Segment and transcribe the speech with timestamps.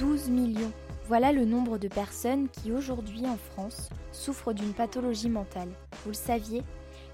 [0.00, 0.72] 12 millions.
[1.08, 5.68] Voilà le nombre de personnes qui aujourd'hui en France souffrent d'une pathologie mentale.
[6.02, 6.62] Vous le saviez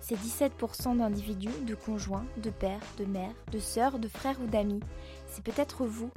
[0.00, 4.78] C'est 17% d'individus, de conjoints, de pères, de mères, de sœurs, de frères ou d'amis.
[5.26, 6.10] C'est peut-être vous.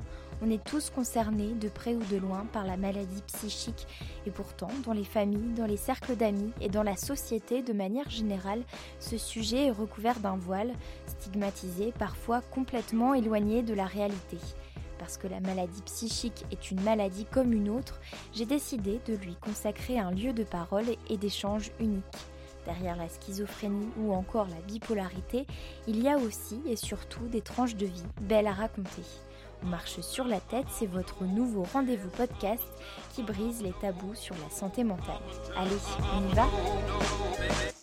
[0.44, 3.88] On est tous concernés, de près ou de loin, par la maladie psychique.
[4.28, 8.12] Et pourtant, dans les familles, dans les cercles d'amis et dans la société de manière
[8.12, 8.62] générale,
[9.00, 10.74] ce sujet est recouvert d'un voile,
[11.08, 14.38] stigmatisé, parfois complètement éloigné de la réalité
[15.00, 18.00] parce que la maladie psychique est une maladie comme une autre,
[18.34, 22.04] j'ai décidé de lui consacrer un lieu de parole et d'échange unique.
[22.66, 25.48] Derrière la schizophrénie ou encore la bipolarité,
[25.88, 29.04] il y a aussi et surtout des tranches de vie belles à raconter.
[29.64, 32.64] On marche sur la tête, c'est votre nouveau rendez-vous podcast
[33.14, 35.22] qui brise les tabous sur la santé mentale.
[35.58, 35.72] Allez,
[36.16, 37.79] on y va?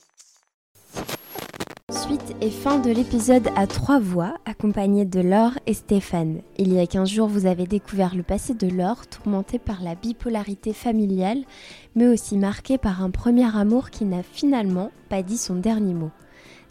[2.07, 6.41] Suite et fin de l'épisode à trois voix, accompagné de Laure et Stéphane.
[6.57, 9.97] Il y a 15 jours, vous avez découvert le passé de Laure, tourmenté par la
[9.97, 11.43] bipolarité familiale,
[11.97, 16.13] mais aussi marqué par un premier amour qui n'a finalement pas dit son dernier mot.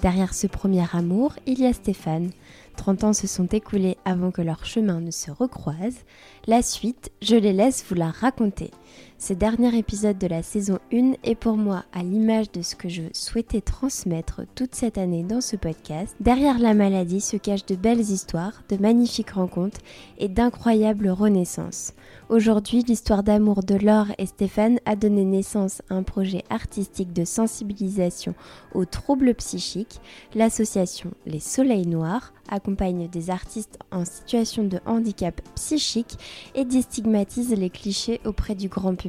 [0.02, 2.30] Derrière ce premier amour, il y a Stéphane.
[2.78, 6.06] 30 ans se sont écoulés avant que leurs chemins ne se recroisent.
[6.48, 8.72] La suite, je les laisse vous la raconter.
[9.18, 12.90] Ce dernier épisode de la saison 1 est pour moi à l'image de ce que
[12.90, 16.14] je souhaitais transmettre toute cette année dans ce podcast.
[16.20, 19.80] Derrière la maladie se cachent de belles histoires, de magnifiques rencontres
[20.18, 21.94] et d'incroyables renaissances.
[22.28, 27.24] Aujourd'hui, l'histoire d'amour de Laure et Stéphane a donné naissance à un projet artistique de
[27.24, 28.36] sensibilisation
[28.74, 30.02] aux troubles psychiques.
[30.36, 36.18] L'association Les Soleils Noirs accompagne des artistes en situation de handicap psychique
[36.54, 39.05] et déstigmatise les clichés auprès du grand public.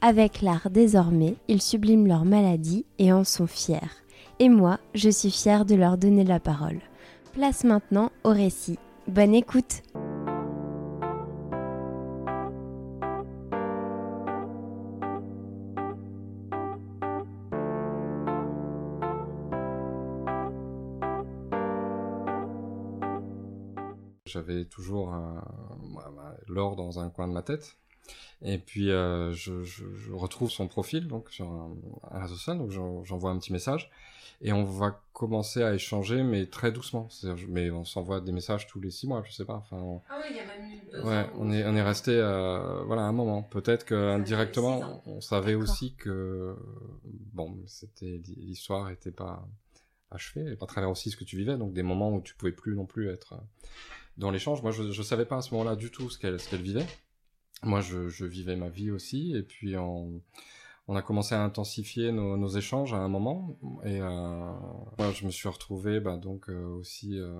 [0.00, 3.78] Avec l'art désormais, ils subliment leur maladie et en sont fiers.
[4.38, 6.80] Et moi, je suis fière de leur donner la parole.
[7.32, 8.78] Place maintenant au récit.
[9.08, 9.82] Bonne écoute
[24.26, 25.14] J'avais toujours
[26.48, 27.76] l'or dans un coin de ma tête.
[28.44, 31.76] Et puis euh, je, je, je, retrouve son profil donc sur un,
[32.10, 32.70] un réseau social, donc
[33.04, 33.90] j'envoie un petit message
[34.44, 37.08] et on va commencer à échanger, mais très doucement.
[37.48, 39.54] Mais on s'envoie des messages tous les six mois, je sais pas.
[39.54, 40.02] Enfin, on...
[40.10, 43.02] Ah oui, il y a même eu Ouais, on est on est resté euh, voilà
[43.02, 43.42] un moment.
[43.42, 46.56] Peut-être que indirectement, on savait aussi que
[47.04, 49.46] bon, c'était l'histoire était pas
[50.10, 52.52] achevée, et à travers aussi ce que tu vivais, donc des moments où tu pouvais
[52.52, 53.34] plus non plus être
[54.18, 54.60] dans l'échange.
[54.62, 56.86] Moi, je je savais pas à ce moment-là du tout ce qu'elle ce qu'elle vivait
[57.64, 60.20] moi, je, je, vivais ma vie aussi, et puis on,
[60.88, 64.06] on a commencé à intensifier nos, nos, échanges à un moment, et euh,
[64.98, 67.32] moi, je me suis retrouvé bah, donc euh, aussi euh,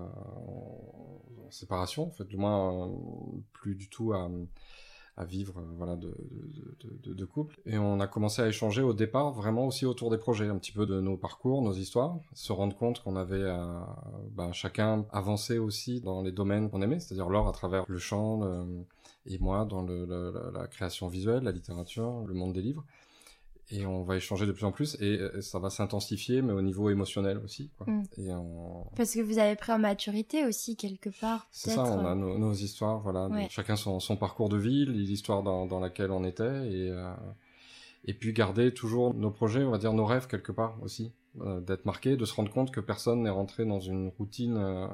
[0.47, 2.91] en, séparation, en fait, du moins euh,
[3.51, 4.29] plus du tout à,
[5.17, 6.15] à vivre voilà de,
[6.79, 10.09] de, de, de, couple, et on a commencé à échanger au départ vraiment aussi autour
[10.09, 13.45] des projets, un petit peu de nos parcours, nos histoires, se rendre compte qu'on avait
[14.31, 18.39] bah, chacun avancé aussi dans les domaines qu'on aimait, c'est-à-dire l'or à travers le chant.
[18.39, 18.85] Le,
[19.25, 22.83] et moi dans le, la, la, création visuelle, la littérature, le monde des livres.
[23.69, 26.61] et on va échanger de plus en plus et euh, ça va s'intensifier mais au
[26.61, 27.87] niveau émotionnel aussi quoi.
[27.89, 28.03] Mm.
[28.17, 28.85] et on...
[28.95, 31.47] Parce que vous avez pris en maturité aussi quelque part.
[31.51, 32.15] c'est ça on a peut-être.
[32.15, 33.47] nos, nos histoires voilà Ouais.
[33.49, 37.13] chacun son, son parcours de vie l'histoire dans, dans laquelle on était et euh,
[38.05, 41.61] et puis garder toujours nos projets on va dire nos rêves quelque part aussi euh,
[41.61, 44.87] d'être marqué de se rendre compte que personne n'est rentré dans une routine euh,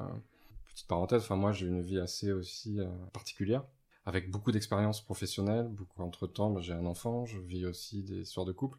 [0.72, 3.64] petite parenthèse enfin moi j'ai une vie assez aussi euh, particulière
[4.06, 8.46] avec beaucoup d'expériences professionnelles, beaucoup entre temps, j'ai un enfant, je vis aussi des histoires
[8.46, 8.78] de couple,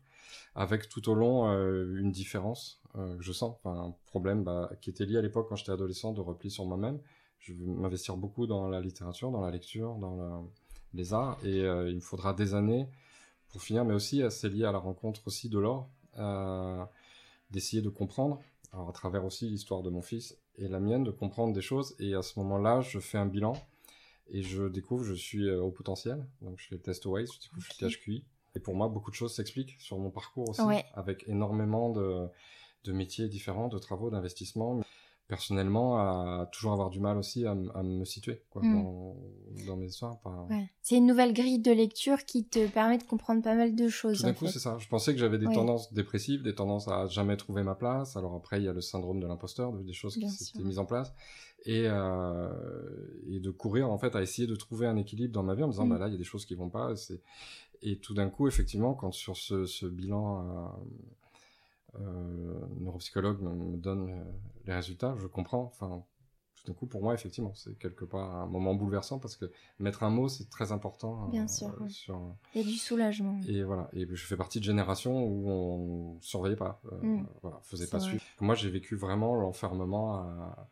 [0.56, 4.90] avec tout au long euh, une différence euh, que je sens, un problème bah, qui
[4.90, 7.00] était lié à l'époque quand j'étais adolescent de repli sur moi-même.
[7.40, 10.48] Je veux m'investir beaucoup dans la littérature, dans la lecture, dans
[10.94, 12.88] les arts, et euh, il me faudra des années
[13.50, 15.62] pour finir, mais aussi c'est lié à la rencontre aussi de
[16.18, 16.86] euh,
[17.52, 18.40] d'essayer de comprendre,
[18.74, 21.96] alors à travers aussi l'histoire de mon fils et la mienne, de comprendre des choses,
[22.00, 23.54] et à ce moment-là, je fais un bilan
[24.32, 26.26] et je découvre je suis euh, au potentiel.
[26.42, 28.26] Donc je fais le test OACE je découvre je suis HQI
[28.56, 30.84] et pour moi beaucoup de choses s'expliquent sur mon parcours aussi Ouais.
[30.94, 32.28] avec énormément de,
[32.86, 34.82] de métiers différents de travaux d'investissement
[35.36, 38.74] personnellement à toujours avoir du mal aussi à, me situer quoi, Mm.
[38.76, 39.16] dans,
[39.66, 40.70] dans mes histoires par- Ouais.
[40.82, 44.18] C'est une nouvelle grille de lecture qui te permet de comprendre pas mal de choses.
[44.20, 45.56] tout d'un coup c'est ça je pensais que j'avais des Ouais.
[45.56, 48.82] tendances dépressives des tendances à jamais trouver ma place alors après il y a le
[48.82, 51.14] syndrome de l'imposteur des choses Bien qui s'étaient mises en place
[51.66, 52.50] et, euh,
[53.30, 55.68] et de courir en fait à essayer de trouver un équilibre dans ma vie en
[55.68, 55.90] me disant Mm.
[55.92, 56.94] bah là il y a des choses qui vont pas
[57.82, 60.68] et tout d'un coup effectivement quand sur ce, ce bilan euh,
[62.00, 64.24] euh, neuropsychologue me, donne euh,
[64.66, 66.04] les résultats je comprends enfin
[66.56, 70.04] tout d'un coup pour moi effectivement c'est quelque part un moment bouleversant parce que mettre
[70.04, 71.92] un mot c'est très important Bien euh, sûr, oui.
[71.92, 73.40] sur Il y a du soulagement.
[73.48, 77.26] et voilà, et je fais partie de génération où on surveillait pas, euh, Mm.
[77.42, 78.24] voilà, faisait pas suivre.
[78.40, 80.68] Moi, j'ai vécu vraiment l'enfermement à-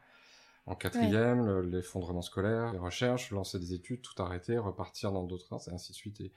[0.67, 5.47] en quatrième, le- l'effondrement scolaire, les recherches, lancer des études, tout arrêter, repartir dans d'autres
[5.47, 6.31] sens, et ainsi de suite, et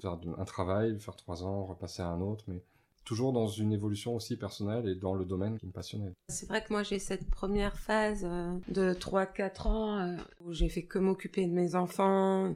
[0.00, 2.62] faire un travail, faire trois ans, repasser à un autre, mais
[3.04, 6.12] toujours dans une évolution aussi personnelle et dans le domaine qui me passionnait.
[6.28, 10.68] C'est vrai que moi j'ai cette première phase euh, de 3-4 ans euh, où j'ai
[10.68, 12.54] fait que m'occuper de mes enfants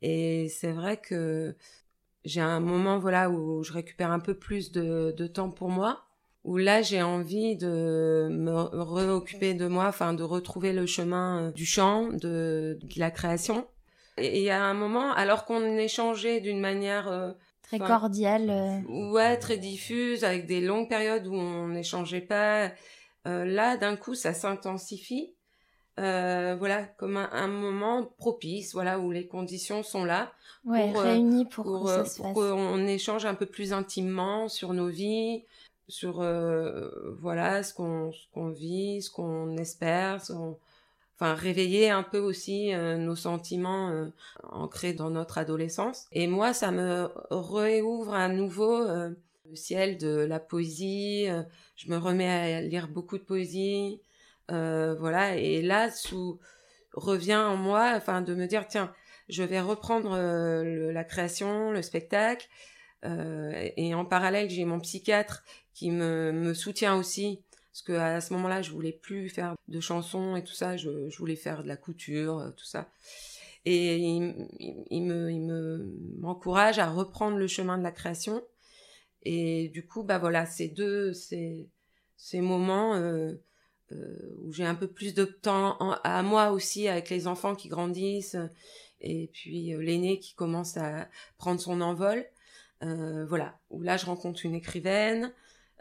[0.00, 1.54] et c'est vrai que
[2.24, 6.04] j'ai un moment voilà où je récupère un peu plus de, temps pour moi
[6.44, 11.52] où là j'ai envie de me réoccuper de moi, enfin de retrouver le chemin euh,
[11.52, 13.66] du chant, de, la création.
[14.18, 18.50] Et il y a un moment, alors qu'on échangeait d'une manière Très Enfin, cordial.
[18.50, 22.70] euh, Ouais, très diffuse, avec des longues périodes où on n'échangeait pas.
[23.26, 25.32] Euh, là, d'un coup, ça s'intensifie.
[26.00, 30.32] Euh, voilà, comme un, un moment propice, voilà, où les conditions sont là
[30.64, 32.34] ouais, pour, réunis pour, pour, que ça se pour fasse.
[32.34, 35.44] qu'on échange un peu plus intimement sur nos vies,
[35.88, 36.88] sur euh,
[37.20, 40.56] voilà ce qu'on ce qu'on vit, ce qu'on espère, ce qu'on-
[41.34, 44.06] réveiller un peu aussi euh, nos sentiments euh,
[44.44, 46.06] ancrés dans notre adolescence.
[46.12, 49.10] Et moi, ça me réouvre à nouveau euh,
[49.48, 51.26] le ciel de la poésie.
[51.76, 54.00] je me remets à lire beaucoup de poésie,
[54.48, 55.36] voilà.
[55.36, 56.38] Et là, sous
[56.94, 58.92] revient en moi, enfin de me dire tiens,
[59.28, 60.16] je vais reprendre
[60.92, 62.48] la création, le spectacle.
[63.04, 65.42] Et en parallèle, j'ai mon psychiatre
[65.74, 67.42] qui me, me soutient aussi.
[67.72, 70.76] Parce que à ce moment-là, je voulais plus faire de chansons et tout ça.
[70.76, 72.90] Je, voulais faire de la couture, euh, tout ça.
[73.64, 74.48] Et il,
[74.90, 78.42] il- me, m'encourage à reprendre le chemin de la création.
[79.22, 81.70] Et du coup, bah voilà, ces deux, ces,
[82.16, 83.34] ces moments euh,
[83.92, 87.68] euh, où j'ai un peu plus de temps à moi aussi avec les enfants qui
[87.68, 88.36] grandissent
[89.00, 92.26] et puis l'aîné qui commence à prendre son envol.
[92.80, 95.32] Voilà, où là je rencontre une écrivaine.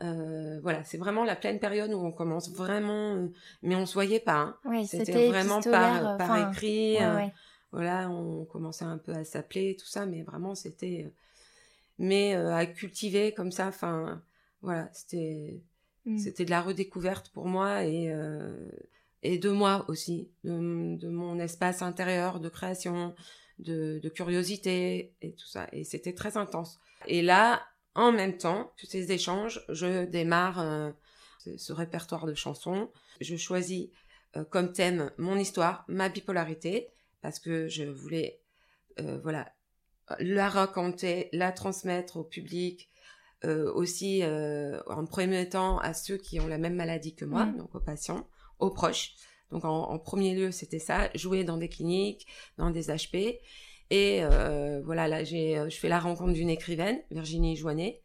[0.01, 3.27] Euh, voilà, c'est vraiment la pleine période où on commence vraiment, euh,
[3.61, 4.57] mais on se voyait pas.
[4.65, 4.83] hein.
[4.85, 6.93] C'était vraiment par, épistolaire, par écrit.
[6.97, 7.33] ouais, euh, ouais.
[7.71, 11.09] Voilà, on commençait un peu à s'appeler, tout ça, mais vraiment c'était, euh,
[11.99, 13.67] mais euh, à cultiver comme ça.
[13.67, 14.21] Enfin,
[14.61, 15.61] voilà, c'était,
[16.03, 16.17] Mm.
[16.17, 18.57] c'était de la redécouverte pour moi et euh,
[19.21, 23.13] et de moi aussi, de, de mon espace intérieur de création,
[23.59, 25.67] de, de curiosité et tout ça.
[25.71, 26.79] Et c'était très intense.
[27.05, 27.61] Et là,
[27.95, 30.91] en même temps que ces échanges, je démarre euh,
[31.39, 32.89] ce, ce répertoire de chansons.
[33.19, 33.89] Je choisis
[34.37, 36.89] euh, comme thème mon histoire, ma bipolarité,
[37.21, 38.39] parce que je voulais,
[38.99, 39.51] euh, voilà,
[40.19, 42.89] la raconter, la transmettre au public,
[43.43, 47.57] aussi en premier temps à ceux qui ont la même maladie que moi, Mm.
[47.57, 48.27] donc aux patients,
[48.59, 49.13] aux proches.
[49.51, 53.39] Donc en, en premier lieu, c'était ça, jouer dans des cliniques, dans des HP.
[53.91, 58.01] Et euh, voilà, là, j'ai, euh, je fais la rencontre d'une écrivaine, Virginie Joannet.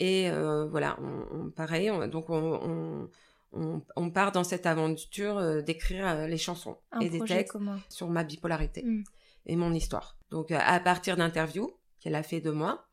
[0.00, 3.10] Et euh, voilà, on, on- pareil, on- donc on, on,
[3.52, 7.78] on, on part dans cette aventure d'écrire les chansons Un et des textes commun.
[7.90, 9.04] sur ma bipolarité Mm.
[9.46, 10.16] et mon histoire.
[10.30, 11.70] Donc à partir d'interviews
[12.00, 12.87] qu'elle a fait de moi,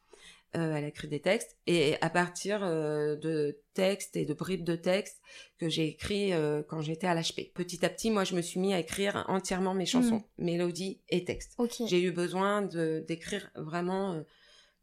[0.56, 4.64] Euh, elle a écrit des textes et à partir euh, de textes et de bribes
[4.64, 5.22] de textes
[5.58, 7.54] que j'ai écrits euh, quand j'étais à l'HP.
[7.54, 11.26] Petit à petit, moi, je me suis mis à écrire entièrement mes chansons, mélodies et
[11.26, 11.56] textes.
[11.88, 14.22] J'ai eu besoin de d'écrire vraiment euh,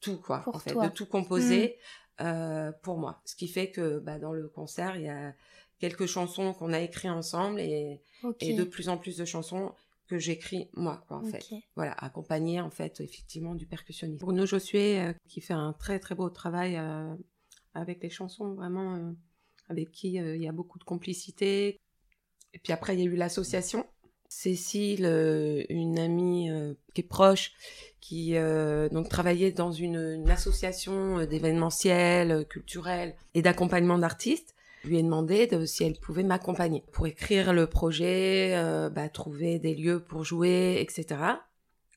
[0.01, 0.89] tout quoi, Pour en fait, toi.
[0.89, 1.79] de tout composer
[2.21, 3.23] euh, pour moi.
[3.25, 5.33] Ce qui fait que bah, dans le concert, il y a
[5.79, 9.73] quelques chansons qu'on a écrites ensemble et de plus en plus de chansons
[10.13, 11.43] que j'écris moi quoi en fait
[11.75, 14.21] voilà, accompagné en fait effectivement du percussionniste.
[14.21, 17.15] Bruno Josué euh, qui fait un très très beau travail euh,
[17.73, 19.13] avec les chansons, vraiment euh,
[19.71, 21.81] avec qui il y a beaucoup de complicité.
[22.53, 23.87] Et puis après il y a eu l'association.
[24.29, 25.05] Cécile,
[25.69, 26.49] une amie
[26.95, 27.53] qui est proche,
[28.01, 28.33] qui
[28.91, 34.55] donc travaillait dans une, une association d'événementiel, culturel et d'accompagnement d'artistes
[34.89, 39.59] lui ai demandé de, si elle pouvait m'accompagner pour écrire le projet, euh, bah, trouver
[39.59, 41.21] des lieux pour jouer, etc.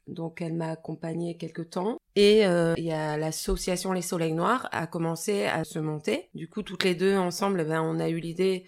[0.07, 4.69] Donc elle m'a accompagnée quelque temps et euh, il y a l'association Les Soleils Noirs
[4.71, 6.29] a commencé à se monter.
[6.35, 8.65] Du coup toutes les deux ensemble, ben on a eu l'idée.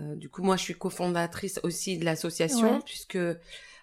[0.00, 2.82] euh, du coup moi je suis cofondatrice aussi de l'association Ouais.
[2.86, 3.18] puisque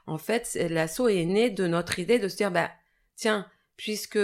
[0.08, 2.72] en fait l'asso est né de notre idée de se dire bah
[3.16, 3.46] tiens
[3.78, 4.18] puisque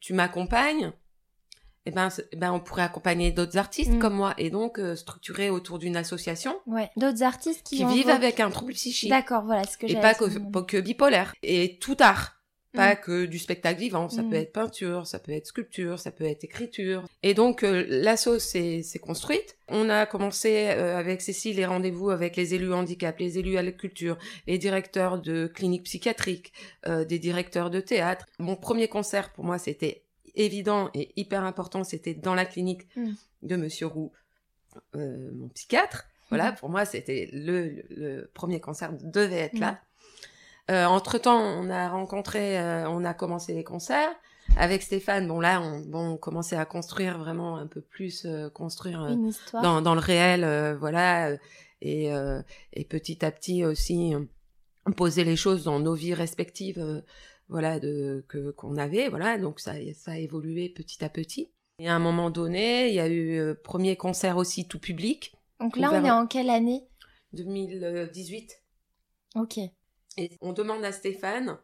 [0.00, 0.92] tu m'accompagnes
[1.86, 3.98] eh ben, eh ben on pourrait accompagner d'autres artistes Mm.
[3.98, 6.56] comme moi et donc euh, structurer autour d'une association.
[6.66, 6.90] Ouais.
[6.96, 9.10] D'autres artistes qui, qui vivent avec un trouble psychique.
[9.10, 11.34] D'accord, voilà ce que et j'allais pas que, pas que bipolaire.
[11.42, 12.38] Et tout art.
[12.74, 13.00] Pas Mm.
[13.04, 14.08] que du spectacle vivant.
[14.08, 14.30] Ça Mm.
[14.30, 17.04] peut être peinture ça peut être sculpture ça peut être écriture.
[17.22, 19.58] Et donc euh, l'asso s'est s'est construite.
[19.68, 23.62] On a commencé euh, avec Cécile les rendez-vous avec les élus handicap les élus à
[23.62, 26.52] la culture les directeurs de cliniques psychiatriques
[26.86, 28.24] euh, des directeurs de théâtre.
[28.38, 33.12] Mon premier concert pour moi c'était évident et hyper important c'était dans la clinique Mm.
[33.42, 34.12] de Monsieur Roux
[34.96, 36.56] euh, mon psychiatre voilà Mhm.
[36.56, 39.80] pour moi c'était le, le premier concert devait être là
[40.70, 44.12] euh, entre temps, on a rencontré, euh, on a commencé les concerts
[44.56, 45.26] avec Stéphane.
[45.26, 49.60] Bon là, on, bon, on commençait à construire vraiment un peu plus, construire Une histoire.
[49.62, 51.32] dans, dans le réel, voilà,
[51.80, 52.10] et,
[52.72, 54.14] et petit à petit aussi
[54.96, 57.02] poser les choses dans nos vies respectives,
[57.52, 59.38] voilà, de que qu'on avait, voilà.
[59.38, 61.52] Donc ça, ça a évolué petit à petit.
[61.78, 65.34] Et à un moment donné, il y a eu euh, premier concert aussi tout public,
[65.60, 66.88] Donc là, on est en quelle année?
[67.32, 68.62] 2018.
[69.36, 69.58] Ok.
[70.16, 71.58] Et on demande à Stéphane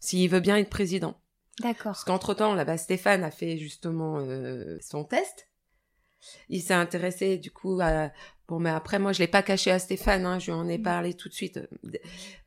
[0.00, 1.20] s'il veut bien être président.
[1.60, 1.92] D'accord.
[1.92, 5.48] Parce qu'entre-temps, là-bas, Stéphane a fait justement euh, son test.
[6.48, 8.10] Il s'est intéressé, du coup, à...
[8.52, 10.76] Bon, mais après, moi, je l'ai pas caché à Stéphane, hein, je lui en ai
[10.76, 10.82] Mm.
[10.82, 11.58] parlé tout de suite.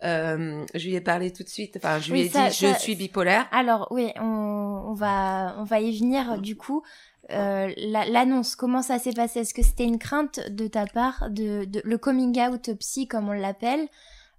[0.03, 2.53] Euh, je lui ai parlé tout de suite, enfin, je lui Oui, ai ça- dit,
[2.55, 3.47] ça- je suis bipolaire.
[3.51, 6.83] Alors oui, on, on va on va y venir du coup.
[7.31, 9.39] Euh, la- L'annonce, comment ça s'est passé?
[9.39, 13.27] Est-ce que c'était une crainte de ta part de, de- le coming out psy comme
[13.29, 13.87] on l'appelle,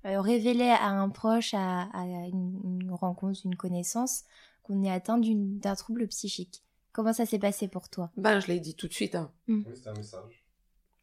[0.05, 4.23] euh, révéler à un proche, à, à une, une rencontre, une connaissance
[4.63, 6.63] qu'on est atteint d'un trouble psychique?
[6.93, 8.11] Comment ça s'est passé pour toi?
[8.17, 9.17] Ben, je l'ai dit tout de suite.
[9.17, 9.33] Hein.
[9.49, 10.46] Oui, c'était un message.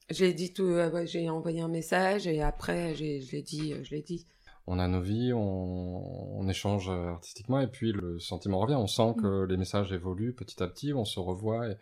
[0.10, 3.84] J'ai dit tout, euh, ouais, j'ai envoyé un message et après, je l'ai dit, euh,
[3.84, 4.26] je l'ai dit.
[4.68, 8.76] On a nos vies, on, on échange euh, artistiquement et puis le sentiment revient.
[8.76, 11.70] On sent que les messages évoluent petit à petit, on se revoit.
[11.70, 11.78] et-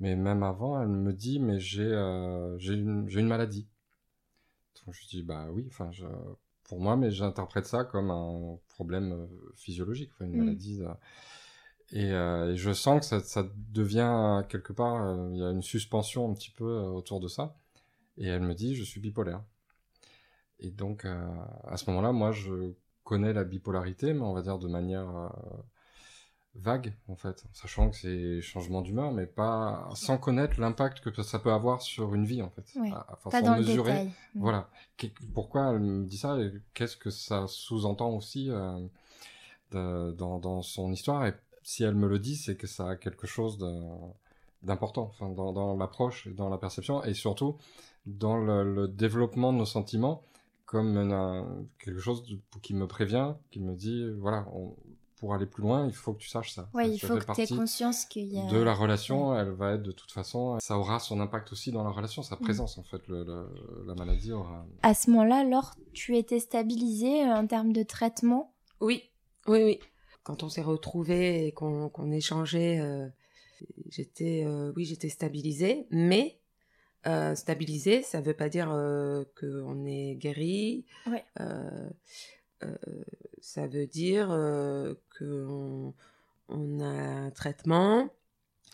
[0.00, 3.66] Mais même avant, elle me dit mais j'ai euh, j'ai une maladie.
[4.86, 6.06] Donc je dis bah oui, enfin je,
[6.64, 10.38] pour moi, mais j'interprète ça comme un problème physiologique, une Mm.
[10.38, 10.82] maladie.
[11.92, 15.50] Et, euh, et je sens que ça, ça devient quelque part, euh, il y a
[15.50, 17.54] une suspension un petit peu euh, autour de ça.
[18.18, 19.42] Et elle me dit, je suis bipolaire.
[20.60, 22.72] Et donc, à ce moment-là, moi, je
[23.04, 25.06] connais la bipolarité, mais on va dire de manière
[26.56, 31.38] vague, en fait, sachant que c'est changement d'humeur, mais pas sans connaître l'impact que ça
[31.38, 32.64] peut avoir sur une vie, en fait.
[32.74, 33.92] Oui, À- à- Pas sans dans le mesurer.
[33.92, 34.06] détail.
[34.34, 34.40] Mm.
[34.40, 34.68] Voilà.
[35.32, 38.48] Pourquoi elle me dit ça et qu'est-ce que ça sous-entend aussi
[39.70, 42.96] de- dans, dans son histoire Et si elle me le dit, c'est que ça a
[42.96, 43.58] quelque chose
[44.62, 47.56] d'important enfin, dans, dans l'approche, et dans la perception et surtout
[48.06, 50.22] dans le, le développement de nos sentiments
[50.66, 54.74] comme un- quelque chose de- qui me prévient, qui me dit voilà, on-
[55.16, 56.68] pour aller plus loin, il faut que tu saches ça.
[56.72, 58.46] Ça- il faut que tu aies conscience qu'il y a...
[58.48, 61.82] de la relation, elle va être de toute façon, ça aura son impact aussi dans
[61.82, 62.24] la relation, Mm.
[62.24, 64.64] sa présence en fait, le- le- la maladie aura.
[64.82, 68.52] À ce moment-là, Laure, tu étais stabilisée euh, en termes de traitement?
[68.80, 69.02] Oui,
[69.48, 69.80] oui, oui.
[70.28, 73.08] Quand on s'est retrouvés et qu'on échangeait, euh,
[73.88, 76.38] j'étais, euh, oui, j'étais stabilisée, mais
[77.06, 80.84] euh, stabilisée, ça veut pas dire euh, qu'on est guéri.
[81.06, 81.24] Ouais.
[83.40, 84.26] Ça veut dire
[85.18, 85.94] qu'on
[86.50, 88.10] on a un traitement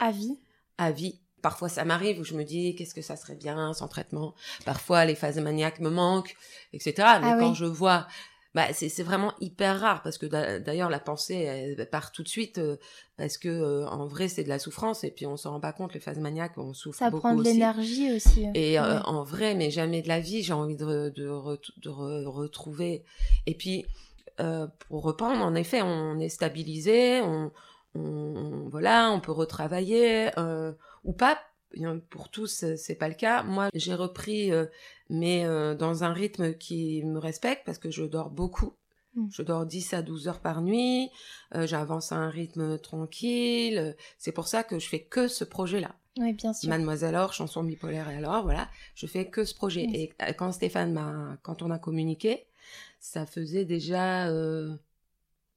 [0.01, 0.37] à vie
[0.77, 1.21] à vie.
[1.41, 4.35] Parfois, ça m'arrive où je me dis qu'est-ce que ça serait bien sans traitement.
[4.65, 6.35] Parfois, les phases maniaques me manquent,
[6.73, 6.95] etc.
[6.97, 7.55] Mais Ah quand oui.
[7.55, 8.09] je vois
[8.55, 12.23] Bah, c'est c'est vraiment hyper rare parce que d'a- d'ailleurs la pensée elle part tout
[12.23, 12.77] de suite euh,
[13.17, 15.73] parce que euh, en vrai c'est de la souffrance et puis on s'en rend pas
[15.73, 18.47] compte les phases maniaques on souffre Ça beaucoup prend de l'énergie aussi.
[18.55, 21.91] Et euh, en vrai, mais jamais de la vie, j'ai envie de, de, re- de
[21.91, 23.03] re- retrouver.
[23.47, 23.85] Et puis,
[24.39, 27.51] euh, pour reprendre, en effet, on est stabilisé, on,
[27.97, 31.39] on- voilà, on peut retravailler euh, ou pas.
[32.11, 33.43] Pour tous, euh, c'est pas le cas.
[33.43, 34.67] Moi, j'ai repris, euh,
[35.11, 38.75] mais euh, dans un rythme qui me respecte parce que je dors beaucoup.
[39.15, 39.27] Mm.
[39.31, 41.09] Je dors 10 à 12 heures par nuit.
[41.55, 43.97] euh, J'avance à un rythme tranquille.
[44.19, 45.95] C'est pour ça que je fais que ce projet-là.
[46.19, 46.69] Oui, bien sûr.
[46.69, 49.87] Mademoiselle Or, chanson bipolaire et alors, voilà, je fais que ce projet.
[49.89, 50.11] Oui.
[50.29, 52.47] Et quand Stéphane m'a, quand on a communiqué,
[53.01, 54.77] ça faisait déjà euh,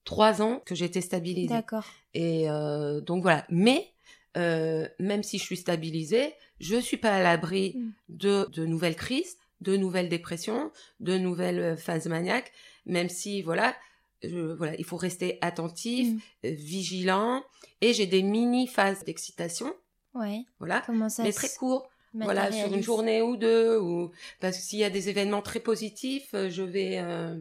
[0.03, 1.47] trois ans que j'étais stabilisée.
[1.53, 1.85] D'accord.
[2.15, 3.45] Et euh, donc voilà.
[3.49, 3.91] Mais
[4.37, 7.89] euh, même si je suis stabilisée, je suis pas à l'abri Mm.
[8.09, 12.51] de, de nouvelles crises, de nouvelles dépressions, de nouvelles euh, phases maniaques.
[12.85, 13.75] Même si voilà,
[14.23, 16.19] je, voilà, il faut rester attentif, Mm.
[16.45, 17.43] euh, vigilant.
[17.81, 19.73] Et j'ai des mini phases d'excitation.
[20.13, 20.45] Ouais.
[20.59, 21.89] Voilà, Comment ça mais très court.
[22.13, 25.59] Voilà, sur une journée ou deux, ou parce que s'il y a des événements très
[25.59, 27.37] positifs, je vais, euh,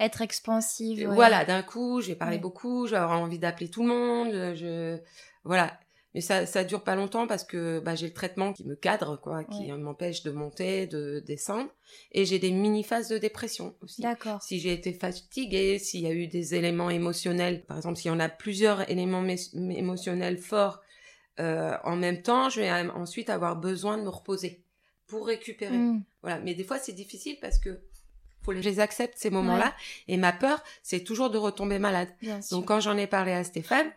[0.00, 1.06] Être expansive.
[1.06, 1.14] ouais.
[1.14, 2.40] voilà, d'un coup, je vais parler Ouais.
[2.42, 4.98] beaucoup, avoir envie d'appeler tout le monde, je,
[5.42, 5.78] voilà.
[6.14, 9.16] Mais ça, ça dure pas longtemps parce que bah, j'ai le traitement qui me cadre,
[9.20, 9.76] quoi, qui Ouais.
[9.76, 11.68] m'empêche de monter, de descendre,
[12.12, 14.02] et j'ai des mini phases de dépression aussi.
[14.02, 14.40] D'accord.
[14.40, 18.14] Si j'ai été fatiguée, s'il y a eu des éléments émotionnels, par exemple, s'il y
[18.14, 20.80] en a plusieurs éléments émotionnels forts
[21.40, 24.62] euh, en même temps, je vais ensuite avoir besoin de me reposer
[25.08, 25.76] pour récupérer.
[25.76, 26.04] Mm.
[26.22, 26.38] Voilà.
[26.38, 27.80] Mais des fois, c'est difficile parce que
[28.42, 29.74] faut les, je les accepte ces moments-là.
[30.06, 32.08] Et ma peur, c'est toujours de retomber malade.
[32.20, 32.56] Bien sûr.
[32.56, 33.90] Donc quand j'en ai parlé à Stéphane,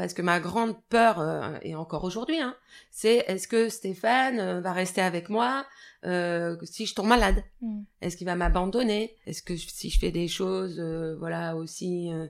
[0.00, 2.56] parce que ma grande peur, euh, et encore aujourd'hui, hein,
[2.90, 5.66] c'est est-ce que Stéphane euh, va rester avec moi
[6.06, 7.44] euh, si je tombe malade?
[7.60, 7.82] Mm.
[8.00, 9.14] Est-ce qu'il va m'abandonner?
[9.26, 12.28] Est-ce que je- si je fais des choses, euh, voilà, aussi euh,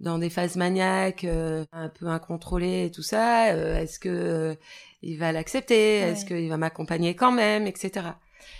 [0.00, 4.56] dans des phases maniaques, euh, un peu incontrôlées et tout ça, euh, est-ce que
[5.02, 5.98] il va l'accepter?
[5.98, 8.06] Est-ce qu'il va m'accompagner quand même, etc.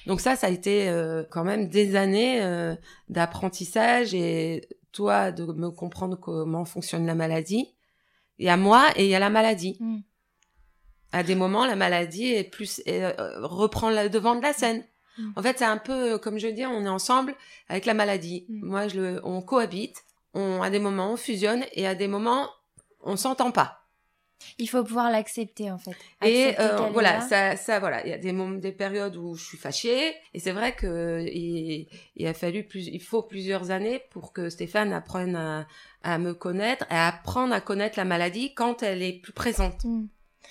[0.07, 2.75] Donc ça, ça a été euh, quand même des années euh,
[3.09, 7.73] d'apprentissage et toi de me comprendre comment fonctionne la maladie.
[8.43, 9.77] Il y a moi et il y a la maladie.
[9.79, 9.99] Mm.
[11.13, 14.85] À des moments, la maladie est plus est, euh, reprend le devant de la scène.
[15.17, 15.31] Mm.
[15.37, 17.37] En fait, c'est un peu euh, comme je dis, on est ensemble
[17.69, 18.45] avec la maladie.
[18.49, 18.67] Mm.
[18.67, 20.03] Moi, je le, on cohabite.
[20.35, 22.49] On, à des moments, on fusionne et à des moments,
[23.01, 23.83] on s'entend pas.
[24.59, 25.95] Il faut pouvoir l'accepter en fait.
[26.25, 27.21] Et euh, voilà, là.
[27.21, 30.41] ça, ça, voilà, il y a des moments, des périodes où je suis fâchée, et
[30.41, 34.93] c'est vrai que il, il a fallu plus, il faut plusieurs années pour que Stéphane
[34.93, 35.67] apprenne à,
[36.05, 39.85] à me connaître, à apprendre à connaître la maladie quand elle est plus présente.
[39.85, 40.07] Mm.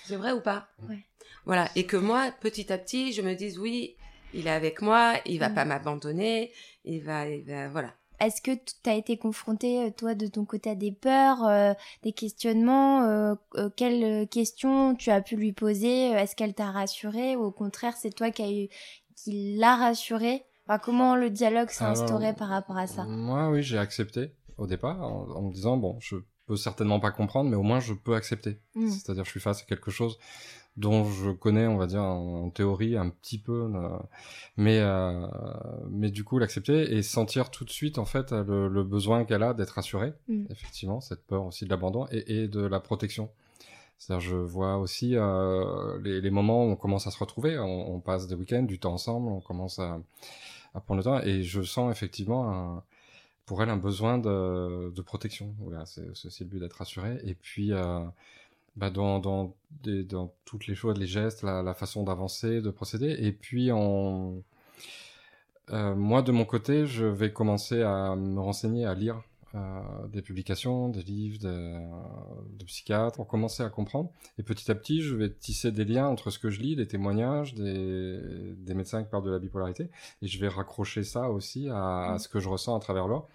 [0.05, 0.67] C'est vrai ou pas?
[0.89, 0.99] Ouais.
[1.45, 3.95] Voilà, et que moi, petit à petit, je me dise oui,
[4.33, 5.55] il est avec moi, il va Mm.
[5.55, 6.51] pas m'abandonner,
[6.85, 7.93] il va, il va, voilà.
[8.19, 11.73] Est-ce que tu as été confronté, euh, toi, de ton côté, à des peurs, euh,
[12.03, 16.69] des questionnements euh, euh, Quelles euh, questions tu as pu lui poser Est-ce qu'elle t'a
[16.69, 18.67] rassuré ou au contraire, c'est toi qui, a eu,
[19.15, 23.05] qui l'a rassuré enfin, Comment le dialogue s'est instauré par rapport à ça?
[23.05, 27.11] Moi, oui, j'ai accepté au départ en, en me disant bon, je peux certainement pas
[27.11, 28.59] comprendre, mais au moins je peux accepter.
[28.75, 28.87] Mm.
[28.89, 30.17] C'est-à-dire, je suis face à quelque chose
[30.77, 33.89] dont je connais, on va dire, en, en théorie un petit peu, euh,
[34.55, 35.27] mais euh,
[35.89, 39.43] mais du coup l'accepter et sentir tout de suite en fait le, le besoin qu'elle
[39.43, 40.45] a d'être rassurée, Mm.
[40.49, 43.29] effectivement, cette peur aussi de l'abandon et, et de la protection.
[43.97, 47.93] C'est-à-dire, je vois aussi euh, les, les moments où on commence à se retrouver, on,
[47.95, 49.99] on passe des week-ends, du temps ensemble, on commence à,
[50.73, 52.83] à prendre le temps, et je sens effectivement un-
[53.51, 55.53] pour elle un besoin de, de protection.
[55.59, 57.19] Voilà, c'est le but d'être rassurée.
[57.25, 57.99] Et puis, euh,
[58.77, 62.69] bah, dans, dans, des- dans toutes les choses, les gestes, la, la façon d'avancer, de
[62.69, 63.13] procéder.
[63.19, 64.41] Et puis, on...
[65.71, 69.21] euh, moi, de mon côté, je vais commencer à me renseigner, à lire
[69.53, 71.57] euh, des publications, des livres de,
[72.57, 74.09] de psychiatres, pour commencer à comprendre.
[74.37, 76.87] Et petit à petit, je vais tisser des liens entre ce que je lis, des
[76.87, 78.17] témoignages, des,
[78.55, 79.89] des médecins qui parlent de la bipolarité,
[80.21, 83.27] et je vais raccrocher ça aussi à, à ce que je ressens à travers l'or,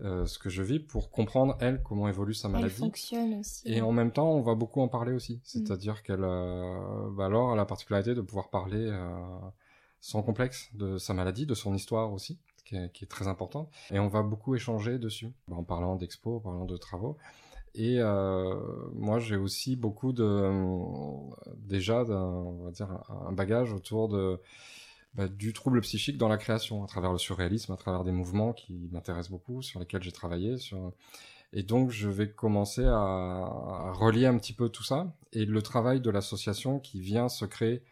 [0.00, 2.74] euh, ce que je vis, pour comprendre, elle, comment évolue sa Elle maladie.
[2.74, 3.68] fonctionne aussi.
[3.68, 5.40] Et en même temps, on va beaucoup en parler aussi.
[5.44, 9.10] C'est-à-dire qu'elle, euh, bah alors, a la particularité de pouvoir parler euh,
[10.00, 13.68] sans complexe de sa maladie, de son histoire aussi, qui est, qui est très importante.
[13.90, 17.16] Et on va beaucoup échanger dessus, bah, en parlant d'expos, en parlant de travaux.
[17.74, 18.54] Et euh,
[18.94, 20.50] moi, j'ai aussi beaucoup de
[21.56, 22.88] déjà, on va dire,
[23.26, 24.40] un bagage autour de
[25.14, 28.52] bah, du trouble psychique dans la création, à travers le surréalisme, à travers des mouvements
[28.52, 30.56] qui m'intéressent beaucoup, sur lesquels j'ai travaillé,
[31.52, 35.12] et donc, je vais commencer à, relier un petit peu tout ça.
[35.32, 37.82] Et le travail de l'association qui vient se créer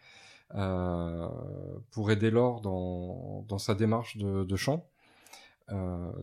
[0.55, 1.27] euh,
[1.91, 4.85] pour aider Laure dans, dans sa démarche de, chant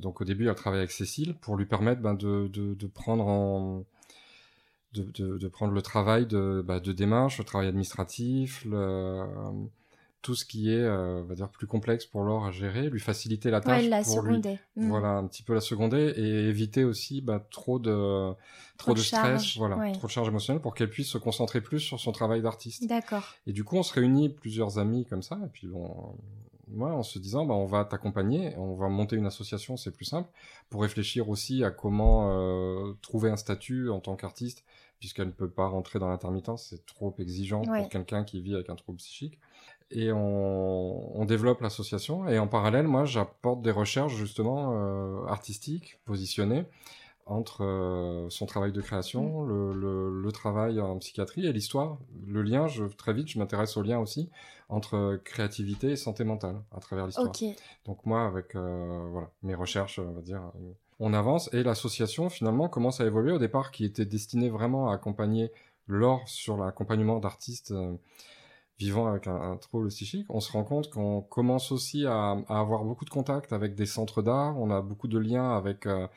[0.01, 3.85] donc au début, elle travaille avec Cécile pour lui permettre ben, de, de, prendre en
[4.95, 9.27] de, prendre le travail de, bah, de démarche, le travail administratif, le,
[10.25, 12.99] tout ce qui est, euh, on va dire, plus complexe pour Laure à gérer, lui
[12.99, 14.89] faciliter la tâche ouais, la pour lui, mm.
[14.89, 18.33] voilà, un petit peu la seconder et éviter aussi bah, trop de
[18.79, 19.93] trop, de, stress, charge, voilà, ouais.
[19.93, 22.87] trop de charge émotionnelle pour qu'elle puisse se concentrer plus sur son travail d'artiste.
[22.87, 23.35] D'accord.
[23.47, 26.17] Et du coup, on se réunit plusieurs amis comme ça, et puis bon,
[26.73, 30.07] ouais, en se disant, bah, on va t'accompagner, on va monter une association, c'est plus
[30.07, 30.31] simple,
[30.71, 34.65] pour réfléchir aussi à comment euh, trouver un statut en tant qu'artiste,
[34.99, 37.81] puisqu'elle ne peut pas rentrer dans l'intermittence, c'est trop exigeant Ouais.
[37.81, 39.39] pour quelqu'un qui vit avec un trouble psychique
[39.95, 42.29] et on, on développe l'association.
[42.29, 46.65] Et en parallèle, moi, j'apporte des recherches justement euh, artistiques, positionnées
[47.27, 49.49] entre euh, son travail de création, Mm.
[49.49, 51.97] le, le, le travail en psychiatrie et l'histoire.
[52.27, 54.29] Le lien, je, très vite, je m'intéresse au lien aussi
[54.69, 57.31] entre créativité et santé mentale à travers l'histoire.
[57.87, 60.43] Donc moi, avec euh, voilà mes recherches, on va dire,
[61.01, 63.33] on avance et l'association finalement commence à évoluer.
[63.33, 65.51] Au départ, qui était destinée vraiment à accompagner
[65.87, 67.95] l'or sur l'accompagnement d'artistes euh,
[68.79, 72.59] vivant avec un, un, trouble psychique, on se rend compte qu'on commence aussi à, à,
[72.61, 76.09] avoir beaucoup de contacts avec des centres d'art, on a beaucoup de liens avec euh,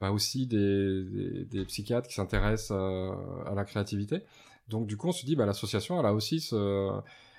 [0.00, 3.12] bah aussi des, des, des, psychiatres qui s'intéressent euh,
[3.46, 4.22] à la créativité.
[4.68, 6.90] Donc du coup, on se dit, bah, l'association, elle a aussi ce,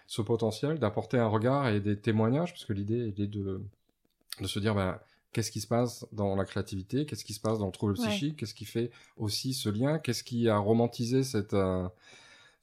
[0.07, 3.61] ce potentiel d'apporter un regard et des témoignages, parce que l'idée est de,
[4.41, 7.59] de se dire, bah, qu'est-ce qui se passe dans la créativité, qu'est-ce qui se passe
[7.59, 8.07] dans le trouble Ouais.
[8.07, 11.53] psychique, qu'est-ce qui fait aussi ce lien, qu'est-ce qui a romantisé cette...
[11.53, 11.87] Euh,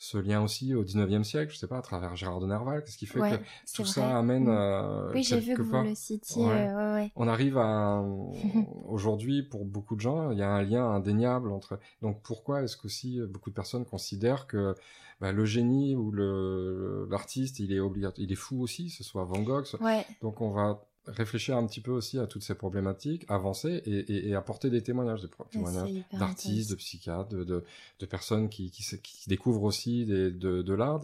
[0.02, 2.98] ce lien aussi au 19e siècle, je sais pas, à travers Gérard de Nerval, qu'est-ce
[2.98, 3.92] qui fait ouais, que tout vrai.
[3.92, 4.46] ça amène.
[4.46, 4.48] Mmh.
[4.48, 6.44] Euh, oui, j'ai vu que vous le citiez.
[6.44, 6.72] ouais.
[6.72, 8.04] Ouais, On arrive à
[8.88, 11.78] aujourd'hui pour beaucoup de gens, il y a un lien indéniable entre.
[12.00, 14.74] Donc pourquoi est-ce qu'aussi beaucoup de personnes considèrent que
[15.20, 19.22] bah, le génie ou le l'artiste, il est obligatoire, il est fou aussi, ce soit
[19.22, 19.66] Van Gogh.
[19.66, 19.76] Ce...
[19.76, 20.04] ouais.
[20.20, 24.28] Donc on va réfléchir un petit peu aussi à toutes ces problématiques, avancer et, et,
[24.28, 27.64] et apporter des témoignages, des témoignages d'artistes, de psychiatres, de, de,
[27.98, 31.00] de personnes qui, qui, qui, découvrent aussi des, de, de l'art.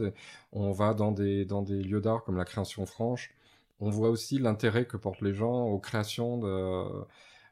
[0.52, 3.30] On va dans des, dans des lieux d'art comme la création franche.
[3.80, 6.84] On voit aussi l'intérêt que portent les gens aux créations de,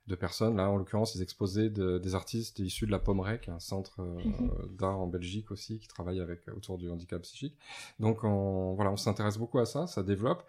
[0.09, 0.57] de personnes.
[0.57, 4.17] Là, en l'occurrence, ils exposaient de, des artistes issus de la Pommerec, un centre euh,
[4.25, 4.77] Mhm.
[4.77, 7.57] d'art en Belgique aussi qui travaille avec autour du handicap psychique.
[8.01, 10.45] Donc, on, voilà, on s'intéresse beaucoup à ça, ça développe.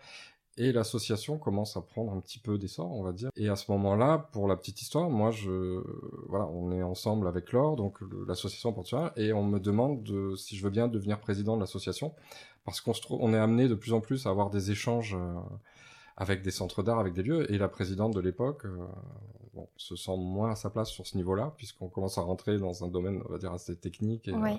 [0.57, 3.29] Et l'association commence à prendre un petit peu d'essor, on va dire.
[3.35, 5.83] Et à ce moment-là, pour la petite histoire, moi, je,
[6.27, 10.35] voilà, on est ensemble avec Laure, donc l'association porte sur et on me demande de,
[10.35, 12.13] si je veux bien devenir président de l'association,
[12.65, 15.15] parce qu'on se trouve, on est amené de plus en plus à avoir des échanges
[15.15, 15.39] euh,
[16.17, 18.87] avec des centres d'art, avec des lieux, et la présidente de l'époque, euh,
[19.53, 22.83] bon, se sent moins à sa place sur ce niveau-là, puisqu'on commence à rentrer dans
[22.83, 24.27] un domaine, on va dire, assez technique.
[24.27, 24.55] Euh,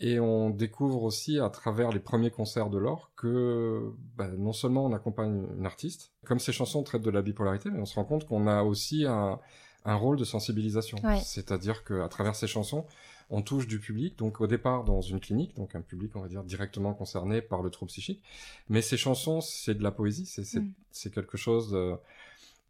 [0.00, 4.86] et on découvre aussi à travers les premiers concerts de l'or que bah, non seulement
[4.86, 8.04] on accompagne une artiste, comme ces chansons traitent de la bipolarité, mais on se rend
[8.04, 9.38] compte qu'on a aussi un,
[9.84, 10.96] un, rôle de sensibilisation.
[11.04, 11.20] Ouais.
[11.22, 12.86] C'est-à-dire qu'à travers ces chansons,
[13.28, 16.28] on touche du public, donc au départ dans une clinique, donc un public, on va
[16.28, 18.22] dire, directement concerné par le trouble psychique.
[18.68, 21.10] Mais ces chansons, c'est de la poésie, c'est Mm.
[21.14, 21.94] quelque chose de,